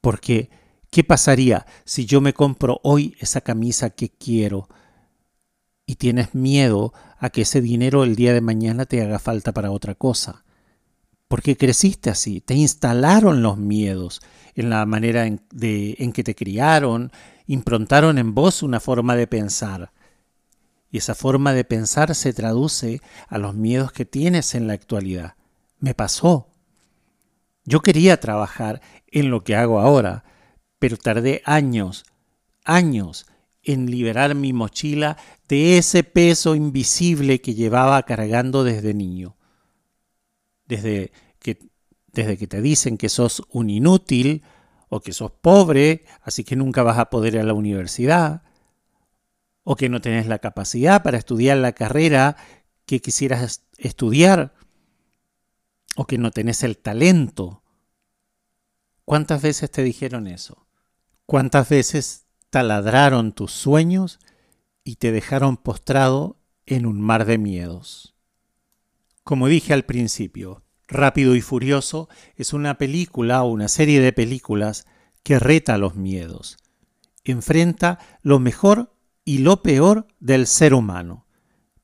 porque 0.00 0.48
¿Qué 0.90 1.04
pasaría 1.04 1.66
si 1.84 2.06
yo 2.06 2.20
me 2.20 2.32
compro 2.32 2.80
hoy 2.82 3.14
esa 3.20 3.40
camisa 3.40 3.90
que 3.90 4.08
quiero 4.08 4.68
y 5.86 5.96
tienes 5.96 6.34
miedo 6.34 6.92
a 7.18 7.30
que 7.30 7.42
ese 7.42 7.60
dinero 7.60 8.04
el 8.04 8.16
día 8.16 8.32
de 8.32 8.40
mañana 8.40 8.86
te 8.86 9.02
haga 9.02 9.18
falta 9.18 9.52
para 9.52 9.70
otra 9.70 9.94
cosa? 9.94 10.44
Porque 11.28 11.58
creciste 11.58 12.08
así, 12.08 12.40
te 12.40 12.54
instalaron 12.54 13.42
los 13.42 13.58
miedos 13.58 14.22
en 14.54 14.70
la 14.70 14.86
manera 14.86 15.26
en, 15.26 15.42
de, 15.52 15.94
en 15.98 16.12
que 16.12 16.24
te 16.24 16.34
criaron, 16.34 17.12
improntaron 17.46 18.16
en 18.16 18.34
vos 18.34 18.62
una 18.62 18.80
forma 18.80 19.14
de 19.14 19.26
pensar. 19.26 19.92
Y 20.90 20.98
esa 20.98 21.14
forma 21.14 21.52
de 21.52 21.64
pensar 21.64 22.14
se 22.14 22.32
traduce 22.32 23.02
a 23.28 23.36
los 23.36 23.54
miedos 23.54 23.92
que 23.92 24.06
tienes 24.06 24.54
en 24.54 24.66
la 24.66 24.72
actualidad. 24.72 25.34
Me 25.80 25.92
pasó. 25.92 26.48
Yo 27.64 27.80
quería 27.80 28.18
trabajar 28.20 28.80
en 29.06 29.30
lo 29.30 29.44
que 29.44 29.54
hago 29.54 29.80
ahora, 29.80 30.24
pero 30.78 30.96
tardé 30.96 31.42
años, 31.44 32.04
años 32.64 33.26
en 33.62 33.90
liberar 33.90 34.34
mi 34.34 34.52
mochila 34.52 35.16
de 35.48 35.78
ese 35.78 36.04
peso 36.04 36.54
invisible 36.54 37.40
que 37.40 37.54
llevaba 37.54 38.02
cargando 38.04 38.64
desde 38.64 38.94
niño. 38.94 39.36
Desde 40.66 41.12
que, 41.38 41.58
desde 42.12 42.36
que 42.36 42.46
te 42.46 42.62
dicen 42.62 42.96
que 42.96 43.08
sos 43.08 43.42
un 43.50 43.70
inútil 43.70 44.42
o 44.88 45.00
que 45.00 45.12
sos 45.12 45.30
pobre, 45.30 46.04
así 46.22 46.44
que 46.44 46.56
nunca 46.56 46.82
vas 46.82 46.98
a 46.98 47.10
poder 47.10 47.34
ir 47.34 47.40
a 47.40 47.44
la 47.44 47.54
universidad, 47.54 48.42
o 49.64 49.76
que 49.76 49.90
no 49.90 50.00
tenés 50.00 50.26
la 50.26 50.38
capacidad 50.38 51.02
para 51.02 51.18
estudiar 51.18 51.58
la 51.58 51.72
carrera 51.72 52.36
que 52.86 53.00
quisieras 53.00 53.64
estudiar, 53.76 54.54
o 55.94 56.06
que 56.06 56.16
no 56.16 56.30
tenés 56.30 56.62
el 56.62 56.78
talento. 56.78 57.62
¿Cuántas 59.04 59.42
veces 59.42 59.70
te 59.70 59.82
dijeron 59.82 60.26
eso? 60.26 60.67
¿Cuántas 61.30 61.68
veces 61.68 62.24
taladraron 62.48 63.32
tus 63.32 63.52
sueños 63.52 64.18
y 64.82 64.96
te 64.96 65.12
dejaron 65.12 65.58
postrado 65.58 66.40
en 66.64 66.86
un 66.86 67.02
mar 67.02 67.26
de 67.26 67.36
miedos? 67.36 68.16
Como 69.24 69.46
dije 69.46 69.74
al 69.74 69.84
principio, 69.84 70.62
Rápido 70.86 71.34
y 71.34 71.42
Furioso 71.42 72.08
es 72.36 72.54
una 72.54 72.78
película 72.78 73.42
o 73.42 73.50
una 73.50 73.68
serie 73.68 74.00
de 74.00 74.14
películas 74.14 74.86
que 75.22 75.38
reta 75.38 75.76
los 75.76 75.96
miedos. 75.96 76.56
Enfrenta 77.24 77.98
lo 78.22 78.38
mejor 78.38 78.94
y 79.26 79.40
lo 79.40 79.62
peor 79.62 80.06
del 80.20 80.46
ser 80.46 80.72
humano. 80.72 81.26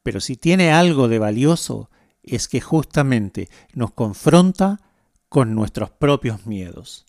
Pero 0.02 0.20
si 0.20 0.36
tiene 0.36 0.72
algo 0.72 1.06
de 1.06 1.18
valioso 1.18 1.90
es 2.22 2.48
que 2.48 2.62
justamente 2.62 3.50
nos 3.74 3.90
confronta 3.90 4.80
con 5.28 5.54
nuestros 5.54 5.90
propios 5.90 6.46
miedos. 6.46 7.04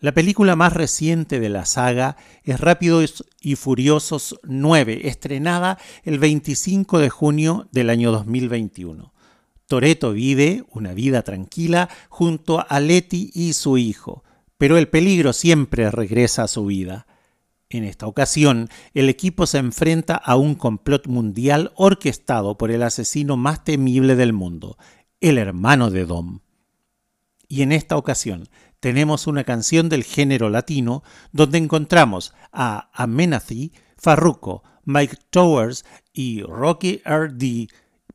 La 0.00 0.12
película 0.12 0.56
más 0.56 0.72
reciente 0.72 1.40
de 1.40 1.50
la 1.50 1.66
saga 1.66 2.16
es 2.42 2.58
Rápidos 2.58 3.26
y 3.38 3.56
Furiosos 3.56 4.40
9, 4.44 5.06
estrenada 5.06 5.76
el 6.04 6.18
25 6.18 6.98
de 7.00 7.10
junio 7.10 7.68
del 7.70 7.90
año 7.90 8.10
2021. 8.10 9.12
Toreto 9.66 10.12
vive 10.12 10.64
una 10.70 10.94
vida 10.94 11.20
tranquila 11.20 11.90
junto 12.08 12.64
a 12.66 12.80
Letty 12.80 13.30
y 13.34 13.52
su 13.52 13.76
hijo, 13.76 14.24
pero 14.56 14.78
el 14.78 14.88
peligro 14.88 15.34
siempre 15.34 15.90
regresa 15.90 16.44
a 16.44 16.48
su 16.48 16.64
vida. 16.64 17.06
En 17.68 17.84
esta 17.84 18.06
ocasión, 18.06 18.70
el 18.94 19.10
equipo 19.10 19.46
se 19.46 19.58
enfrenta 19.58 20.14
a 20.14 20.34
un 20.36 20.54
complot 20.54 21.08
mundial 21.08 21.72
orquestado 21.76 22.56
por 22.56 22.70
el 22.70 22.84
asesino 22.84 23.36
más 23.36 23.64
temible 23.64 24.16
del 24.16 24.32
mundo, 24.32 24.78
el 25.20 25.36
hermano 25.36 25.90
de 25.90 26.06
Dom. 26.06 26.40
Y 27.48 27.62
en 27.62 27.72
esta 27.72 27.96
ocasión, 27.96 28.48
tenemos 28.80 29.26
una 29.26 29.44
canción 29.44 29.88
del 29.88 30.04
género 30.04 30.48
latino 30.48 31.02
donde 31.32 31.58
encontramos 31.58 32.34
a 32.52 32.90
Amenazi, 32.94 33.72
Farruko, 33.96 34.64
Mike 34.84 35.16
Towers 35.30 35.84
y 36.12 36.42
Rocky 36.42 37.02
RD. 37.04 37.68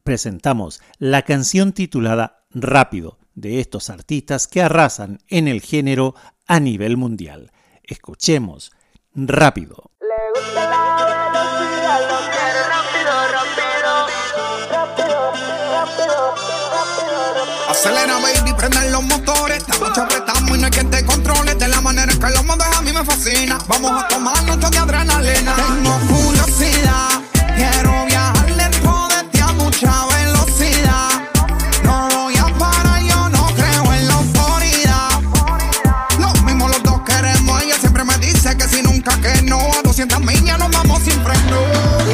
Presentamos 0.03 0.81
la 0.97 1.21
canción 1.21 1.71
titulada 1.71 2.45
Rápido 2.49 3.19
de 3.35 3.59
estos 3.59 3.89
artistas 3.89 4.47
que 4.47 4.61
arrasan 4.61 5.19
en 5.27 5.47
el 5.47 5.61
género 5.61 6.15
a 6.47 6.59
nivel 6.59 6.97
mundial. 6.97 7.51
Escuchemos 7.83 8.71
Rápido. 9.13 9.91
Acelera, 17.85 18.17
baby, 18.17 18.51
prende 18.53 18.89
los 18.89 19.03
motores. 19.03 19.59
Esta 19.59 19.77
noche 19.77 20.01
apretamos 20.01 20.57
y 20.57 20.59
no 20.59 20.65
hay 20.65 20.71
quien 20.71 20.89
te 20.89 21.05
controle. 21.05 21.53
De 21.53 21.67
la 21.67 21.81
manera 21.81 22.11
que 22.11 22.29
lo 22.31 22.43
mueves 22.43 22.65
a 22.75 22.81
mí 22.81 22.91
me 22.91 23.05
fascina. 23.05 23.59
Vamos 23.67 24.03
a 24.03 24.07
tomar 24.07 24.43
noche 24.43 24.71
de 24.71 24.77
adrenalina. 24.79 25.53
Tengo 25.55 25.99
curiosidad, 26.07 27.21
quiero 27.55 28.05
viajar 28.07 28.49
lejos 28.49 29.09
de 29.09 29.23
ti 29.31 29.39
a 29.39 29.53
mucha 29.53 30.05
velocidad. 30.07 31.09
No 31.83 32.09
voy 32.09 32.35
a 32.37 32.45
parar, 32.57 33.03
yo 33.03 33.29
no 33.29 33.45
creo 33.53 33.93
en 33.93 34.07
la 34.07 34.13
autoridad. 34.15 35.09
Lo 36.17 36.33
mismo 36.41 36.67
los 36.67 36.81
dos 36.81 37.01
queremos. 37.05 37.61
Ella 37.61 37.77
siempre 37.77 38.03
me 38.03 38.17
dice 38.17 38.57
que 38.57 38.67
si 38.67 38.81
nunca 38.81 39.15
que 39.21 39.43
no. 39.43 39.59
A 39.59 39.83
200 39.83 40.21
millas 40.21 40.57
nos 40.57 40.71
vamos 40.71 41.03
sin 41.03 41.23
freno. 41.23 42.04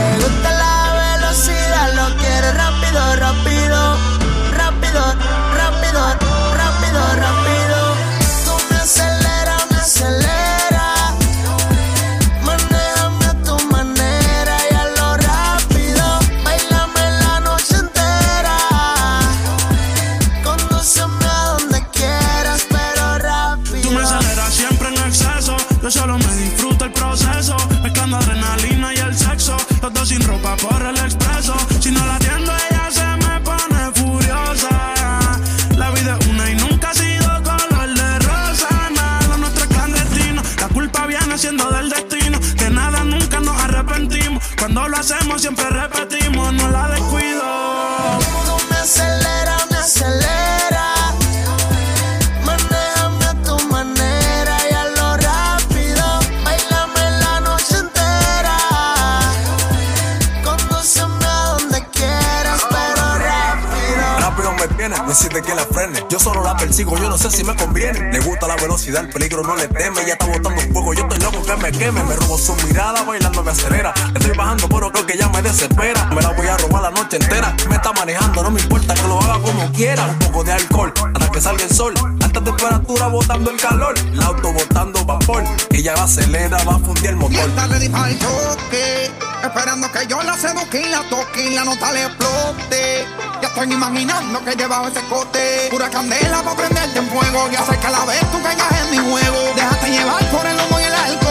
Le 67.93 68.19
gusta 68.19 68.47
la 68.47 68.55
velocidad, 68.55 69.03
el 69.03 69.09
peligro 69.09 69.43
no 69.43 69.55
le 69.55 69.67
teme. 69.67 70.01
Ella 70.01 70.13
está 70.13 70.25
botando 70.25 70.61
fuego, 70.71 70.93
yo 70.93 71.03
estoy 71.03 71.19
loco 71.19 71.43
que 71.43 71.55
me 71.57 71.71
queme. 71.71 72.03
Me 72.03 72.15
robo 72.15 72.37
su 72.37 72.55
mirada, 72.67 73.03
bailando 73.03 73.43
me 73.43 73.51
acelera. 73.51 73.93
Estoy 74.15 74.35
bajando, 74.35 74.69
pero 74.69 74.91
creo 74.91 75.05
que 75.05 75.17
ya 75.17 75.29
me 75.29 75.41
desespera. 75.41 76.05
Me 76.05 76.21
la 76.21 76.29
voy 76.29 76.47
a 76.47 76.57
robar 76.57 76.83
la 76.83 76.91
noche 76.91 77.17
entera. 77.17 77.55
Me 77.69 77.75
está 77.75 77.91
manejando, 77.93 78.43
no 78.43 78.51
me 78.51 78.61
importa 78.61 78.93
que 78.93 79.03
lo 79.03 79.19
haga 79.19 79.39
como 79.41 79.71
quiera. 79.73 80.05
Un 80.05 80.19
poco 80.19 80.43
de 80.43 80.53
alcohol, 80.53 80.93
hasta 81.13 81.31
que 81.31 81.41
salga 81.41 81.63
el 81.63 81.73
sol. 81.73 81.93
Alta 82.21 82.43
temperatura 82.43 83.07
botando 83.07 83.51
el 83.51 83.57
calor. 83.57 83.97
El 83.97 84.21
auto 84.21 84.53
botando 84.53 85.05
vapor. 85.05 85.43
Ella 85.71 85.93
va 85.95 86.03
acelera, 86.03 86.63
va 86.63 86.75
a 86.75 86.79
fundir 86.79 87.07
el 87.07 87.15
Y 87.15 87.19
motor. 87.19 87.49
esta 87.49 87.67
ready 87.67 87.89
para 87.89 88.09
el 88.09 88.19
choque. 88.19 89.11
Esperando 89.43 89.91
que 89.91 90.07
yo 90.07 90.21
la 90.21 90.37
seduzca 90.37 90.77
y 90.77 90.89
la 90.89 91.09
toque 91.09 91.47
y 91.51 91.55
la 91.55 91.65
nota 91.65 91.91
le 91.91 92.05
explote. 92.05 93.05
Estoy 93.53 93.73
imaginando 93.73 94.43
que 94.45 94.55
llevaba 94.55 94.87
ese 94.87 95.01
cote. 95.09 95.67
Pura 95.69 95.89
candela 95.89 96.41
para 96.41 96.55
prenderte 96.55 96.99
en 96.99 97.07
fuego. 97.09 97.49
Ya 97.51 97.65
sé 97.65 97.77
que 97.77 97.87
a 97.87 97.91
la 97.91 98.05
vez 98.05 98.31
tú 98.31 98.41
caigas 98.41 98.71
en 98.81 98.91
mi 98.91 99.11
juego. 99.11 99.53
Déjate 99.55 99.91
llevar 99.91 100.31
por 100.31 100.45
el 100.45 100.55
humo 100.55 100.79
y 100.79 100.83
el 100.83 100.93
alcohol. 100.93 101.30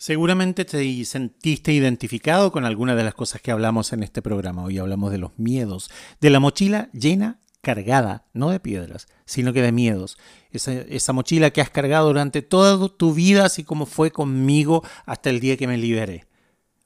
Seguramente 0.00 0.64
te 0.64 1.04
sentiste 1.04 1.74
identificado 1.74 2.52
con 2.52 2.64
alguna 2.64 2.96
de 2.96 3.04
las 3.04 3.12
cosas 3.12 3.42
que 3.42 3.50
hablamos 3.50 3.92
en 3.92 4.02
este 4.02 4.22
programa. 4.22 4.64
Hoy 4.64 4.78
hablamos 4.78 5.12
de 5.12 5.18
los 5.18 5.38
miedos, 5.38 5.90
de 6.22 6.30
la 6.30 6.40
mochila 6.40 6.88
llena, 6.94 7.38
cargada, 7.60 8.24
no 8.32 8.48
de 8.48 8.60
piedras, 8.60 9.08
sino 9.26 9.52
que 9.52 9.60
de 9.60 9.72
miedos. 9.72 10.16
Esa, 10.52 10.72
esa 10.72 11.12
mochila 11.12 11.50
que 11.50 11.60
has 11.60 11.68
cargado 11.68 12.06
durante 12.06 12.40
toda 12.40 12.88
tu 12.88 13.12
vida, 13.12 13.44
así 13.44 13.62
como 13.62 13.84
fue 13.84 14.10
conmigo 14.10 14.82
hasta 15.04 15.28
el 15.28 15.38
día 15.38 15.58
que 15.58 15.66
me 15.66 15.76
liberé. 15.76 16.24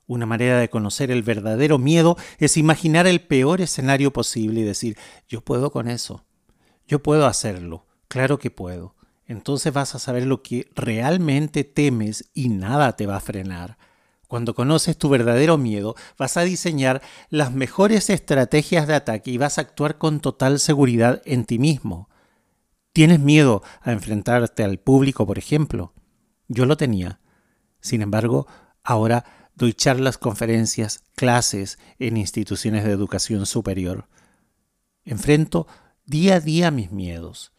Una 0.08 0.26
manera 0.26 0.58
de 0.58 0.68
conocer 0.68 1.12
el 1.12 1.22
verdadero 1.22 1.78
miedo 1.78 2.16
es 2.38 2.56
imaginar 2.56 3.06
el 3.06 3.20
peor 3.20 3.60
escenario 3.60 4.12
posible 4.12 4.62
y 4.62 4.64
decir, 4.64 4.98
yo 5.28 5.40
puedo 5.40 5.70
con 5.70 5.86
eso, 5.86 6.24
yo 6.88 7.00
puedo 7.00 7.26
hacerlo, 7.26 7.86
claro 8.08 8.40
que 8.40 8.50
puedo. 8.50 8.96
Entonces 9.26 9.72
vas 9.72 9.94
a 9.94 9.98
saber 9.98 10.26
lo 10.26 10.42
que 10.42 10.68
realmente 10.74 11.64
temes 11.64 12.30
y 12.34 12.48
nada 12.48 12.96
te 12.96 13.06
va 13.06 13.16
a 13.16 13.20
frenar. 13.20 13.78
Cuando 14.28 14.54
conoces 14.54 14.96
tu 14.96 15.08
verdadero 15.08 15.58
miedo, 15.58 15.94
vas 16.18 16.36
a 16.36 16.42
diseñar 16.42 17.02
las 17.30 17.52
mejores 17.52 18.10
estrategias 18.10 18.86
de 18.86 18.94
ataque 18.94 19.30
y 19.30 19.38
vas 19.38 19.58
a 19.58 19.62
actuar 19.62 19.98
con 19.98 20.20
total 20.20 20.58
seguridad 20.58 21.22
en 21.24 21.44
ti 21.44 21.58
mismo. 21.58 22.08
¿Tienes 22.92 23.20
miedo 23.20 23.62
a 23.80 23.92
enfrentarte 23.92 24.62
al 24.64 24.78
público, 24.78 25.26
por 25.26 25.38
ejemplo? 25.38 25.92
Yo 26.48 26.66
lo 26.66 26.76
tenía. 26.76 27.20
Sin 27.80 28.02
embargo, 28.02 28.46
ahora 28.82 29.24
doy 29.54 29.72
charlas, 29.72 30.18
conferencias, 30.18 31.02
clases 31.14 31.78
en 31.98 32.16
instituciones 32.16 32.84
de 32.84 32.92
educación 32.92 33.46
superior. 33.46 34.08
Enfrento 35.04 35.66
día 36.06 36.36
a 36.36 36.40
día 36.40 36.70
mis 36.70 36.90
miedos. 36.90 37.53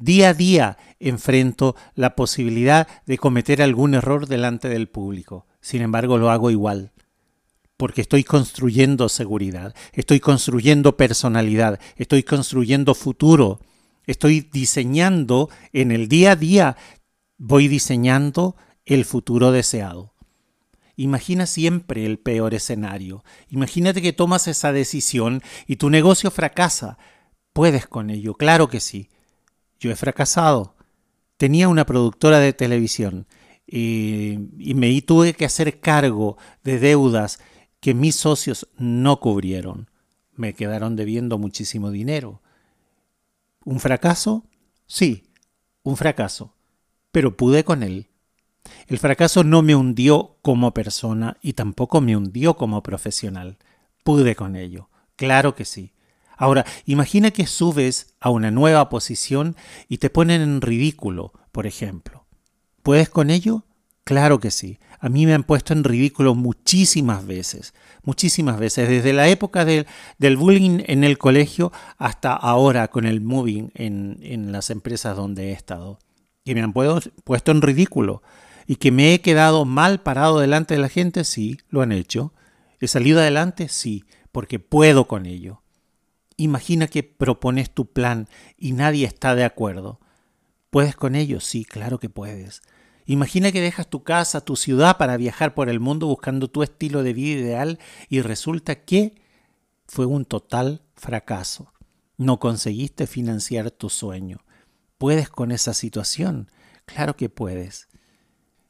Día 0.00 0.30
a 0.30 0.34
día 0.34 0.78
enfrento 0.98 1.76
la 1.94 2.16
posibilidad 2.16 2.88
de 3.04 3.18
cometer 3.18 3.60
algún 3.60 3.92
error 3.92 4.26
delante 4.26 4.70
del 4.70 4.88
público. 4.88 5.46
Sin 5.60 5.82
embargo, 5.82 6.16
lo 6.16 6.30
hago 6.30 6.50
igual. 6.50 6.90
Porque 7.76 8.00
estoy 8.00 8.24
construyendo 8.24 9.10
seguridad, 9.10 9.74
estoy 9.92 10.18
construyendo 10.18 10.96
personalidad, 10.96 11.78
estoy 11.96 12.22
construyendo 12.22 12.94
futuro, 12.94 13.60
estoy 14.06 14.40
diseñando 14.40 15.50
en 15.74 15.92
el 15.92 16.08
día 16.08 16.32
a 16.32 16.36
día, 16.36 16.76
voy 17.36 17.68
diseñando 17.68 18.56
el 18.86 19.04
futuro 19.04 19.52
deseado. 19.52 20.14
Imagina 20.96 21.44
siempre 21.44 22.06
el 22.06 22.18
peor 22.18 22.54
escenario. 22.54 23.22
Imagínate 23.50 24.00
que 24.00 24.14
tomas 24.14 24.48
esa 24.48 24.72
decisión 24.72 25.42
y 25.66 25.76
tu 25.76 25.90
negocio 25.90 26.30
fracasa. 26.30 26.96
Puedes 27.52 27.86
con 27.86 28.08
ello, 28.08 28.32
claro 28.32 28.70
que 28.70 28.80
sí. 28.80 29.09
Yo 29.80 29.90
he 29.90 29.96
fracasado. 29.96 30.76
Tenía 31.38 31.68
una 31.68 31.86
productora 31.86 32.38
de 32.38 32.52
televisión 32.52 33.26
eh, 33.66 34.38
y 34.58 34.74
me 34.74 35.00
tuve 35.00 35.32
que 35.32 35.46
hacer 35.46 35.80
cargo 35.80 36.36
de 36.62 36.78
deudas 36.78 37.40
que 37.80 37.94
mis 37.94 38.14
socios 38.14 38.68
no 38.76 39.18
cubrieron. 39.20 39.88
me 40.36 40.54
quedaron 40.54 40.96
debiendo 40.96 41.38
muchísimo 41.38 41.90
dinero. 41.90 42.40
¿Un 43.64 43.78
fracaso? 43.78 44.46
Sí, 44.86 45.24
un 45.82 45.96
fracaso, 45.98 46.54
pero 47.10 47.36
pude 47.36 47.62
con 47.62 47.82
él. 47.82 48.08
El 48.86 48.98
fracaso 48.98 49.44
no 49.44 49.62
me 49.62 49.74
hundió 49.74 50.36
como 50.40 50.72
persona 50.72 51.36
y 51.42 51.54
tampoco 51.54 52.00
me 52.00 52.16
hundió 52.16 52.56
como 52.56 52.82
profesional. 52.82 53.58
Pude 54.02 54.34
con 54.34 54.56
ello, 54.56 54.88
claro 55.16 55.54
que 55.54 55.64
sí. 55.66 55.92
Ahora, 56.40 56.64
imagina 56.86 57.32
que 57.32 57.46
subes 57.46 58.14
a 58.18 58.30
una 58.30 58.50
nueva 58.50 58.88
posición 58.88 59.56
y 59.90 59.98
te 59.98 60.08
ponen 60.08 60.40
en 60.40 60.62
ridículo, 60.62 61.34
por 61.52 61.66
ejemplo. 61.66 62.24
¿Puedes 62.82 63.10
con 63.10 63.28
ello? 63.28 63.66
Claro 64.04 64.40
que 64.40 64.50
sí. 64.50 64.78
A 65.00 65.10
mí 65.10 65.26
me 65.26 65.34
han 65.34 65.44
puesto 65.44 65.74
en 65.74 65.84
ridículo 65.84 66.34
muchísimas 66.34 67.26
veces, 67.26 67.74
muchísimas 68.04 68.58
veces, 68.58 68.88
desde 68.88 69.12
la 69.12 69.28
época 69.28 69.66
del, 69.66 69.86
bullying 70.38 70.82
en 70.86 71.04
el 71.04 71.18
colegio 71.18 71.72
hasta 71.98 72.32
ahora 72.32 72.88
con 72.88 73.04
el 73.04 73.20
moving 73.20 73.70
en, 73.74 74.18
en 74.22 74.50
las 74.50 74.70
empresas 74.70 75.14
donde 75.14 75.50
he 75.50 75.52
estado. 75.52 75.98
Que 76.46 76.54
me 76.54 76.62
han 76.62 76.72
puesto 76.72 77.50
en 77.50 77.60
ridículo 77.60 78.22
y 78.66 78.76
que 78.76 78.90
me 78.90 79.12
he 79.12 79.20
quedado 79.20 79.66
mal 79.66 80.00
parado 80.00 80.38
delante 80.38 80.72
de 80.72 80.80
la 80.80 80.88
gente, 80.88 81.24
sí, 81.24 81.58
lo 81.68 81.82
han 81.82 81.92
hecho. 81.92 82.32
¿He 82.80 82.88
salido 82.88 83.20
adelante? 83.20 83.68
Sí, 83.68 84.04
porque 84.32 84.58
puedo 84.58 85.06
con 85.06 85.26
ello. 85.26 85.59
Imagina 86.40 86.86
que 86.86 87.02
propones 87.02 87.70
tu 87.70 87.92
plan 87.92 88.26
y 88.56 88.72
nadie 88.72 89.04
está 89.04 89.34
de 89.34 89.44
acuerdo. 89.44 90.00
¿Puedes 90.70 90.96
con 90.96 91.14
ello? 91.14 91.38
Sí, 91.38 91.66
claro 91.66 92.00
que 92.00 92.08
puedes. 92.08 92.62
Imagina 93.04 93.52
que 93.52 93.60
dejas 93.60 93.90
tu 93.90 94.04
casa, 94.04 94.40
tu 94.40 94.56
ciudad 94.56 94.96
para 94.96 95.18
viajar 95.18 95.52
por 95.52 95.68
el 95.68 95.80
mundo 95.80 96.06
buscando 96.06 96.48
tu 96.48 96.62
estilo 96.62 97.02
de 97.02 97.12
vida 97.12 97.40
ideal 97.40 97.78
y 98.08 98.22
resulta 98.22 98.86
que 98.86 99.20
fue 99.86 100.06
un 100.06 100.24
total 100.24 100.80
fracaso. 100.94 101.74
No 102.16 102.40
conseguiste 102.40 103.06
financiar 103.06 103.70
tu 103.70 103.90
sueño. 103.90 104.38
¿Puedes 104.96 105.28
con 105.28 105.52
esa 105.52 105.74
situación? 105.74 106.50
Claro 106.86 107.16
que 107.16 107.28
puedes. 107.28 107.88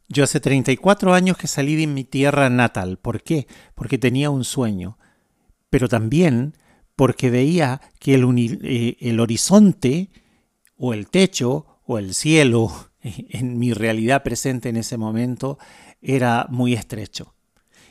Yo 0.09 0.25
hace 0.25 0.41
34 0.41 1.15
años 1.15 1.37
que 1.37 1.47
salí 1.47 1.77
de 1.77 1.87
mi 1.87 2.03
tierra 2.03 2.51
natal. 2.51 2.99
¿Por 2.99 3.23
qué? 3.23 3.47
Porque 3.77 3.97
tenía 3.97 4.29
un 4.29 4.43
sueño. 4.43 4.99
Pero 5.71 5.89
también 5.89 6.55
porque 7.01 7.31
veía 7.31 7.81
que 7.99 8.13
el, 8.13 8.61
eh, 8.63 8.99
el 9.01 9.21
horizonte 9.21 10.11
o 10.77 10.93
el 10.93 11.09
techo 11.09 11.65
o 11.87 11.97
el 11.97 12.13
cielo 12.13 12.91
en 13.01 13.59
mi 13.59 13.73
realidad 13.73 14.23
presente 14.23 14.69
en 14.69 14.77
ese 14.77 14.99
momento 14.99 15.59
era 16.03 16.47
muy 16.51 16.75
estrecho. 16.75 17.35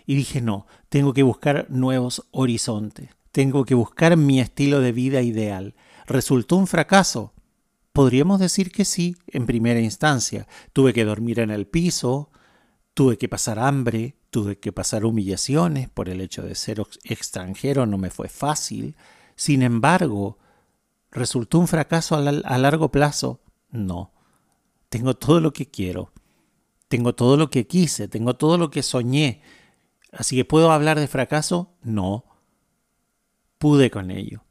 Y 0.05 0.13
dije, 0.13 0.41
no, 0.41 0.67
tengo 0.89 1.13
que 1.13 1.23
buscar 1.23 1.65
nuevos 1.71 2.27
horizontes, 2.29 3.09
tengo 3.31 3.65
que 3.65 3.73
buscar 3.73 4.15
mi 4.15 4.39
estilo 4.39 4.79
de 4.79 4.91
vida 4.91 5.23
ideal. 5.23 5.73
¿Resultó 6.05 6.57
un 6.57 6.67
fracaso? 6.67 7.33
Podríamos 7.93 8.39
decir 8.39 8.71
que 8.71 8.85
sí, 8.85 9.15
en 9.25 9.47
primera 9.47 9.79
instancia. 9.79 10.47
Tuve 10.71 10.93
que 10.93 11.03
dormir 11.03 11.39
en 11.39 11.49
el 11.49 11.65
piso, 11.65 12.29
tuve 12.99 13.17
que 13.17 13.29
pasar 13.29 13.59
hambre, 13.59 14.17
tuve 14.29 14.59
que 14.59 14.73
pasar 14.73 15.05
humillaciones 15.05 15.87
por 15.87 16.09
el 16.09 16.19
hecho 16.19 16.41
de 16.41 16.53
ser 16.53 16.83
extranjero, 17.05 17.85
no 17.85 17.97
me 17.97 18.09
fue 18.09 18.27
fácil. 18.27 18.97
Sin 19.37 19.61
embargo, 19.61 20.37
¿resultó 21.09 21.59
un 21.59 21.69
fracaso 21.69 22.17
a, 22.17 22.57
largo 22.57 22.91
plazo? 22.91 23.39
No. 23.71 24.11
Tengo 24.89 25.13
todo 25.13 25.39
lo 25.39 25.53
que 25.53 25.69
quiero, 25.71 26.11
tengo 26.89 27.15
todo 27.15 27.37
lo 27.37 27.49
que 27.49 27.67
quise, 27.67 28.09
tengo 28.09 28.35
todo 28.35 28.57
lo 28.57 28.69
que 28.69 28.83
soñé. 28.83 29.43
Así 30.11 30.35
que 30.35 30.43
¿puedo 30.43 30.69
hablar 30.69 30.99
de 30.99 31.07
fracaso? 31.07 31.71
No. 31.81 32.25
Pude 33.59 33.89
con 33.91 34.11
ello. 34.11 34.43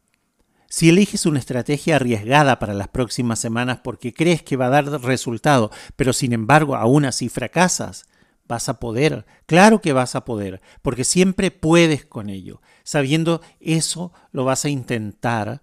Si 0.71 0.89
eliges 0.89 1.27
una 1.27 1.39
estrategia 1.39 1.97
arriesgada 1.97 2.59
para 2.59 2.73
las 2.73 2.89
próximas 2.89 3.41
semanas 3.41 3.81
porque 3.85 4.15
crees 4.15 4.43
que 4.43 4.57
va 4.57 4.69
a 4.69 4.71
dar 4.71 4.87
resultado, 5.03 5.71
pero 5.97 6.15
sin 6.15 6.33
embargo 6.33 6.77
aún 6.77 7.05
así 7.05 7.29
fracasas, 7.29 8.07
vas 8.49 8.69
a 8.69 8.81
poder, 8.81 9.27
claro 9.47 9.81
que 9.81 9.93
vas 9.93 10.17
a 10.17 10.25
poder, 10.25 10.61
porque 10.83 11.05
siempre 11.05 11.51
puedes 11.51 12.05
con 12.05 12.31
ello. 12.31 12.61
Sabiendo 12.83 13.43
eso, 13.61 14.13
lo 14.33 14.45
vas 14.45 14.65
a 14.65 14.71
intentar. 14.71 15.61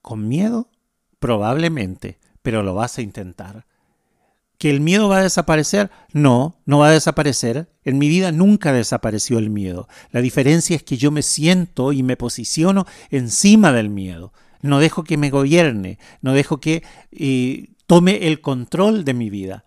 ¿Con 0.00 0.28
miedo? 0.28 0.70
Probablemente, 1.18 2.18
pero 2.42 2.62
lo 2.62 2.74
vas 2.74 2.98
a 2.98 3.02
intentar. 3.02 3.66
¿Que 4.58 4.70
el 4.70 4.80
miedo 4.80 5.08
va 5.08 5.18
a 5.18 5.22
desaparecer? 5.22 5.90
No, 6.12 6.56
no 6.64 6.78
va 6.78 6.88
a 6.88 6.92
desaparecer. 6.92 7.68
En 7.84 7.98
mi 7.98 8.08
vida 8.08 8.32
nunca 8.32 8.72
desapareció 8.72 9.38
el 9.38 9.50
miedo. 9.50 9.88
La 10.12 10.20
diferencia 10.20 10.76
es 10.76 10.82
que 10.82 10.96
yo 10.96 11.10
me 11.10 11.22
siento 11.22 11.92
y 11.92 12.02
me 12.02 12.16
posiciono 12.16 12.86
encima 13.10 13.72
del 13.72 13.90
miedo. 13.90 14.32
No 14.62 14.78
dejo 14.78 15.04
que 15.04 15.18
me 15.18 15.30
gobierne, 15.30 15.98
no 16.22 16.32
dejo 16.32 16.58
que 16.58 16.82
eh, 17.10 17.68
tome 17.86 18.28
el 18.28 18.40
control 18.40 19.04
de 19.04 19.14
mi 19.14 19.28
vida. 19.28 19.64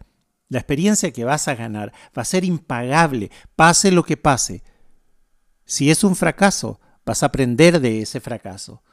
La 0.49 0.59
experiencia 0.59 1.11
que 1.11 1.23
vas 1.23 1.47
a 1.47 1.55
ganar 1.55 1.93
va 2.17 2.23
a 2.23 2.25
ser 2.25 2.43
impagable, 2.43 3.31
pase 3.55 3.91
lo 3.91 4.03
que 4.03 4.17
pase. 4.17 4.63
Si 5.65 5.91
es 5.91 6.03
un 6.03 6.15
fracaso, 6.15 6.79
vas 7.05 7.21
a 7.21 7.27
aprender 7.27 7.79
de 7.79 8.01
ese 8.01 8.19
fracaso. 8.19 8.83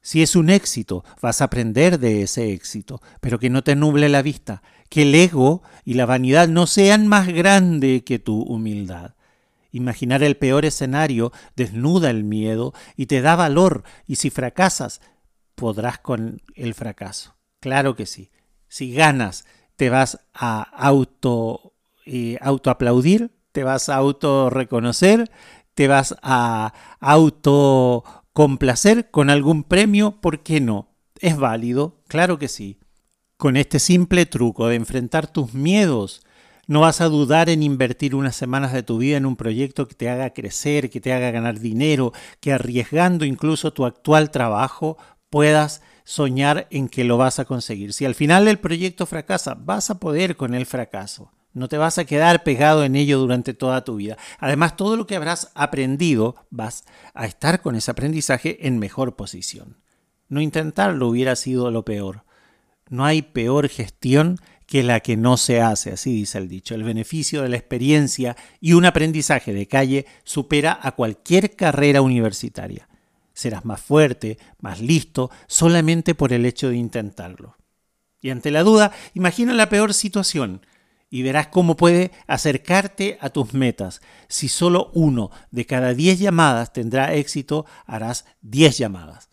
Si 0.00 0.22
es 0.22 0.34
un 0.34 0.50
éxito, 0.50 1.04
vas 1.20 1.40
a 1.40 1.44
aprender 1.44 2.00
de 2.00 2.22
ese 2.22 2.52
éxito, 2.52 3.00
pero 3.20 3.38
que 3.38 3.50
no 3.50 3.62
te 3.62 3.76
nuble 3.76 4.08
la 4.08 4.22
vista, 4.22 4.62
que 4.88 5.02
el 5.02 5.14
ego 5.14 5.62
y 5.84 5.94
la 5.94 6.06
vanidad 6.06 6.48
no 6.48 6.66
sean 6.66 7.06
más 7.06 7.28
grande 7.28 8.02
que 8.04 8.18
tu 8.18 8.42
humildad. 8.42 9.14
Imaginar 9.70 10.22
el 10.22 10.36
peor 10.36 10.64
escenario 10.64 11.32
desnuda 11.56 12.10
el 12.10 12.24
miedo 12.24 12.74
y 12.96 13.06
te 13.06 13.20
da 13.20 13.36
valor, 13.36 13.84
y 14.06 14.16
si 14.16 14.30
fracasas, 14.30 15.00
podrás 15.54 15.98
con 15.98 16.42
el 16.56 16.74
fracaso. 16.74 17.36
Claro 17.60 17.94
que 17.94 18.06
sí. 18.06 18.30
Si 18.68 18.92
ganas, 18.92 19.44
te 19.82 19.90
vas 19.90 20.20
a 20.32 20.62
auto, 20.62 21.74
eh, 22.06 22.38
autoaplaudir, 22.40 23.32
te 23.50 23.64
vas 23.64 23.88
a 23.88 23.96
auto 23.96 24.48
reconocer, 24.48 25.28
te 25.74 25.88
vas 25.88 26.14
a 26.22 26.72
auto 27.00 28.04
complacer 28.32 29.10
con 29.10 29.28
algún 29.28 29.64
premio, 29.64 30.20
¿por 30.20 30.44
qué 30.44 30.60
no? 30.60 30.86
¿Es 31.18 31.36
válido? 31.36 31.96
Claro 32.06 32.38
que 32.38 32.46
sí. 32.46 32.78
Con 33.36 33.56
este 33.56 33.80
simple 33.80 34.24
truco 34.24 34.68
de 34.68 34.76
enfrentar 34.76 35.26
tus 35.26 35.52
miedos, 35.52 36.22
no 36.68 36.82
vas 36.82 37.00
a 37.00 37.08
dudar 37.08 37.48
en 37.48 37.64
invertir 37.64 38.14
unas 38.14 38.36
semanas 38.36 38.72
de 38.72 38.84
tu 38.84 38.98
vida 38.98 39.16
en 39.16 39.26
un 39.26 39.34
proyecto 39.34 39.88
que 39.88 39.96
te 39.96 40.08
haga 40.08 40.30
crecer, 40.30 40.90
que 40.90 41.00
te 41.00 41.12
haga 41.12 41.32
ganar 41.32 41.58
dinero, 41.58 42.12
que 42.38 42.52
arriesgando 42.52 43.24
incluso 43.24 43.72
tu 43.72 43.84
actual 43.84 44.30
trabajo 44.30 44.96
puedas 45.28 45.82
soñar 46.04 46.66
en 46.70 46.88
que 46.88 47.04
lo 47.04 47.16
vas 47.16 47.38
a 47.38 47.44
conseguir. 47.44 47.92
Si 47.92 48.04
al 48.04 48.14
final 48.14 48.48
el 48.48 48.58
proyecto 48.58 49.06
fracasa, 49.06 49.54
vas 49.54 49.90
a 49.90 49.98
poder 49.98 50.36
con 50.36 50.54
el 50.54 50.66
fracaso. 50.66 51.30
No 51.54 51.68
te 51.68 51.76
vas 51.76 51.98
a 51.98 52.06
quedar 52.06 52.44
pegado 52.44 52.82
en 52.82 52.96
ello 52.96 53.18
durante 53.18 53.52
toda 53.52 53.84
tu 53.84 53.96
vida. 53.96 54.16
Además, 54.38 54.76
todo 54.76 54.96
lo 54.96 55.06
que 55.06 55.16
habrás 55.16 55.50
aprendido, 55.54 56.36
vas 56.50 56.84
a 57.14 57.26
estar 57.26 57.60
con 57.60 57.76
ese 57.76 57.90
aprendizaje 57.90 58.66
en 58.66 58.78
mejor 58.78 59.16
posición. 59.16 59.76
No 60.28 60.40
intentarlo 60.40 61.08
hubiera 61.08 61.36
sido 61.36 61.70
lo 61.70 61.84
peor. 61.84 62.24
No 62.88 63.04
hay 63.04 63.20
peor 63.20 63.68
gestión 63.68 64.38
que 64.66 64.82
la 64.82 65.00
que 65.00 65.18
no 65.18 65.36
se 65.36 65.60
hace, 65.60 65.92
así 65.92 66.14
dice 66.14 66.38
el 66.38 66.48
dicho. 66.48 66.74
El 66.74 66.84
beneficio 66.84 67.42
de 67.42 67.50
la 67.50 67.58
experiencia 67.58 68.36
y 68.58 68.72
un 68.72 68.86
aprendizaje 68.86 69.52
de 69.52 69.68
calle 69.68 70.06
supera 70.24 70.78
a 70.80 70.92
cualquier 70.92 71.54
carrera 71.54 72.00
universitaria. 72.00 72.88
Serás 73.42 73.64
más 73.64 73.80
fuerte, 73.80 74.38
más 74.60 74.80
listo, 74.80 75.28
solamente 75.48 76.14
por 76.14 76.32
el 76.32 76.46
hecho 76.46 76.68
de 76.68 76.76
intentarlo. 76.76 77.56
Y 78.20 78.30
ante 78.30 78.52
la 78.52 78.62
duda, 78.62 78.92
imagina 79.14 79.52
la 79.52 79.68
peor 79.68 79.94
situación 79.94 80.64
y 81.10 81.22
verás 81.22 81.48
cómo 81.48 81.76
puede 81.76 82.12
acercarte 82.28 83.18
a 83.20 83.30
tus 83.30 83.52
metas. 83.52 84.00
Si 84.28 84.46
solo 84.46 84.92
uno 84.94 85.32
de 85.50 85.66
cada 85.66 85.92
diez 85.92 86.20
llamadas 86.20 86.72
tendrá 86.72 87.14
éxito, 87.14 87.66
harás 87.84 88.26
diez 88.42 88.78
llamadas 88.78 89.28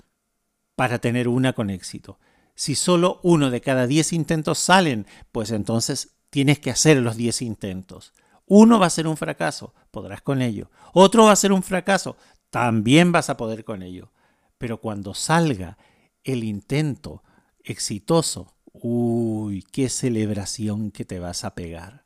para 0.76 0.98
tener 0.98 1.28
una 1.28 1.54
con 1.54 1.70
éxito. 1.70 2.18
Si 2.56 2.74
solo 2.74 3.20
uno 3.22 3.52
de 3.52 3.62
cada 3.62 3.86
diez 3.86 4.12
intentos 4.12 4.58
salen, 4.58 5.06
pues 5.32 5.52
entonces 5.52 6.16
tienes 6.32 6.58
que 6.58 6.72
hacer 6.72 6.98
los 6.98 7.16
diez 7.16 7.44
intentos. 7.44 8.14
Uno 8.48 8.80
va 8.80 8.88
a 8.88 8.90
ser 8.90 9.06
un 9.06 9.18
fracaso, 9.18 9.76
podrás 9.92 10.24
con 10.24 10.42
ello. 10.42 10.72
Otro 10.94 11.26
va 11.26 11.34
a 11.34 11.36
ser 11.36 11.52
un 11.52 11.62
fracaso, 11.62 12.18
también 12.50 13.12
vas 13.12 13.30
a 13.30 13.38
poder 13.38 13.64
con 13.64 13.84
ello. 13.84 14.12
Pero 14.58 14.80
cuando 14.80 15.14
salga 15.14 15.78
el 16.24 16.44
intento 16.44 17.24
exitoso, 17.64 18.54
uy, 18.74 19.64
qué 19.72 19.90
celebración 19.90 20.92
que 20.92 21.06
te 21.06 21.20
vas 21.20 21.44
a 21.44 21.56
pegar. 21.56 22.06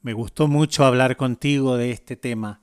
Me 0.00 0.12
gustó 0.12 0.48
mucho 0.48 0.84
hablar 0.84 1.16
contigo 1.16 1.76
de 1.76 1.90
este 1.90 2.16
tema 2.16 2.60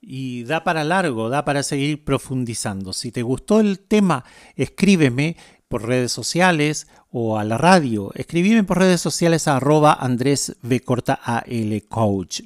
y 0.00 0.44
da 0.44 0.64
para 0.64 0.84
largo, 0.84 1.28
da 1.28 1.44
para 1.44 1.62
seguir 1.62 2.04
profundizando. 2.04 2.92
Si 2.92 3.10
te 3.10 3.22
gustó 3.22 3.60
el 3.60 3.80
tema, 3.80 4.24
escríbeme 4.54 5.36
por 5.74 5.88
redes 5.88 6.12
sociales 6.12 6.86
o 7.10 7.36
a 7.36 7.42
la 7.42 7.58
radio. 7.58 8.12
Escribime 8.14 8.62
por 8.62 8.78
redes 8.78 9.00
sociales 9.00 9.48
a 9.48 9.56
arroba 9.56 9.92
Andrés 9.92 10.54
V 10.62 10.78
corta 10.78 11.42
L 11.48 11.80
Coach. 11.88 12.42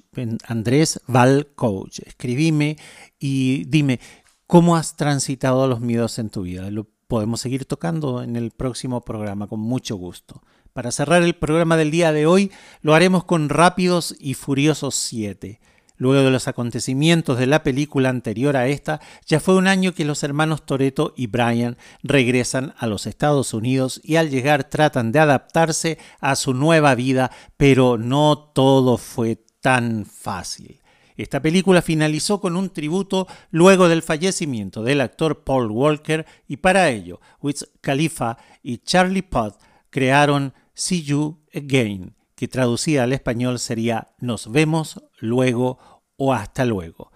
Andrés 0.47 1.03
Val 1.07 1.49
Coach. 1.55 1.99
Escribime 2.07 2.79
y 3.19 3.67
dime 3.67 4.01
cómo 4.47 4.79
has 4.79 4.97
transitado 4.97 5.69
los 5.69 5.83
miedos 5.83 6.19
en 6.19 6.31
tu 6.31 6.41
vida. 6.41 6.71
Lo 6.71 6.87
podemos 7.07 7.43
seguir 7.43 7.67
tocando 7.67 8.23
en 8.23 8.35
el 8.35 8.51
próximo 8.51 9.05
programa 9.05 9.47
con 9.47 9.61
mucho 9.61 9.97
gusto. 9.97 10.43
Para 10.73 10.91
cerrar 10.91 11.23
el 11.23 11.35
programa 11.35 11.77
del 11.77 11.91
día 11.91 12.13
de 12.13 12.25
hoy, 12.25 12.51
lo 12.81 12.95
haremos 12.95 13.25
con 13.25 13.51
Rápidos 13.51 14.17
y 14.19 14.33
Furiosos 14.33 14.95
7. 14.95 15.61
Luego 15.99 16.25
de 16.25 16.31
los 16.31 16.49
acontecimientos 16.49 17.39
de 17.39 17.47
la 17.47 17.63
película 17.63 18.09
anterior 18.09 18.57
a 18.57 18.69
esta, 18.69 19.01
ya 19.27 19.41
fue 19.41 19.57
un 19.57 19.67
año 19.67 19.93
que 19.93 20.05
los 20.05 20.23
hermanos 20.23 20.65
Toreto 20.65 21.13
y 21.17 21.27
Brian 21.27 21.77
regresan 22.03 22.75
a 22.79 22.87
los 22.87 23.07
Estados 23.07 23.53
Unidos 23.53 24.01
y 24.05 24.17
al 24.17 24.31
llegar 24.31 24.65
tratan 24.65 25.13
de 25.13 25.19
adaptarse 25.19 25.99
a 26.21 26.37
su 26.37 26.55
nueva 26.55 26.95
vida, 26.95 27.33
pero 27.57 27.99
no 27.99 28.39
todo 28.55 28.97
fue 28.97 29.45
tan 29.61 30.07
fácil. 30.07 30.81
Esta 31.17 31.43
película 31.43 31.83
finalizó 31.83 32.41
con 32.41 32.57
un 32.57 32.71
tributo 32.71 33.27
luego 33.51 33.89
del 33.89 34.03
fallecimiento 34.03 34.85
del 34.85 35.01
actor 35.01 35.43
Paul 35.43 35.73
Walker 35.73 36.25
y 36.47 36.59
para 36.59 36.91
ello 36.91 37.21
Wiz 37.43 37.69
Khalifa 37.81 38.39
y 38.63 38.79
Charlie 38.79 39.23
Puth 39.23 39.57
crearon 39.91 40.55
See 40.75 41.03
You 41.03 41.41
Again, 41.53 42.15
que 42.39 42.47
traducida 42.47 43.03
al 43.03 43.13
español 43.13 43.59
sería 43.59 44.15
Nos 44.21 44.51
vemos 44.53 45.03
luego 45.19 46.03
o 46.17 46.33
hasta 46.33 46.65
luego. 46.65 47.11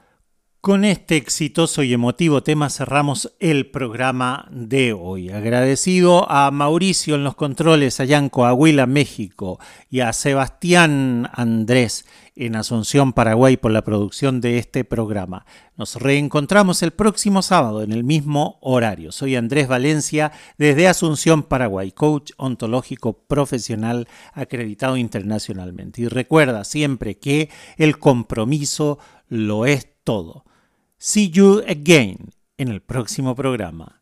Con 0.61 0.85
este 0.85 1.17
exitoso 1.17 1.83
y 1.83 1.93
emotivo 1.93 2.43
tema 2.43 2.71
cerramos 2.71 3.35
el 3.41 3.71
programa 3.71 4.49
de 4.51 4.93
hoy. 4.93 5.31
Agradecido 5.31 6.31
a 6.31 6.51
Mauricio 6.51 7.15
en 7.15 7.25
los 7.25 7.37
controles 7.37 8.01
allá 8.01 8.19
en 8.19 8.29
Coahuila, 8.29 8.87
México, 8.87 9.59
y 9.91 10.01
a 10.01 10.13
Sebastián 10.13 11.31
Andrés 11.33 12.05
en 12.35 12.57
Asunción, 12.57 13.13
Paraguay, 13.13 13.57
por 13.57 13.73
la 13.73 13.85
producción 13.85 14.41
de 14.41 14.59
este 14.59 14.85
programa. 14.85 15.47
Nos 15.77 15.97
reencontramos 15.97 16.83
el 16.83 16.93
próximo 16.93 17.43
sábado 17.43 17.83
en 17.83 17.93
el 17.93 18.05
mismo 18.05 18.59
horario. 18.61 19.13
Soy 19.13 19.37
Andrés 19.37 19.69
Valencia 19.69 20.33
desde 20.59 20.89
Asunción, 20.89 21.43
Paraguay, 21.43 21.93
coach 21.93 22.33
ontológico 22.37 23.13
profesional 23.27 24.09
acreditado 24.33 24.97
internacionalmente. 24.97 26.03
Y 26.03 26.09
recuerda 26.09 26.65
siempre 26.65 27.19
que 27.19 27.51
el 27.77 27.99
compromiso 27.99 28.99
lo 29.29 29.67
es 29.67 29.89
todo. 30.05 30.45
See 30.99 31.31
you 31.31 31.63
again 31.69 32.31
en 32.59 32.69
el 32.69 32.81
próximo 32.81 33.35
programa. 33.35 34.02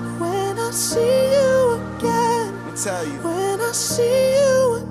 see 0.91 0.99
you 0.99 1.79
again. 1.97 2.65
Me 2.65 2.71
tell 2.75 3.05
you. 3.05 3.19
When 3.23 3.61
I 3.61 3.71
see 3.71 4.33
you 4.35 4.75
again. 4.75 4.90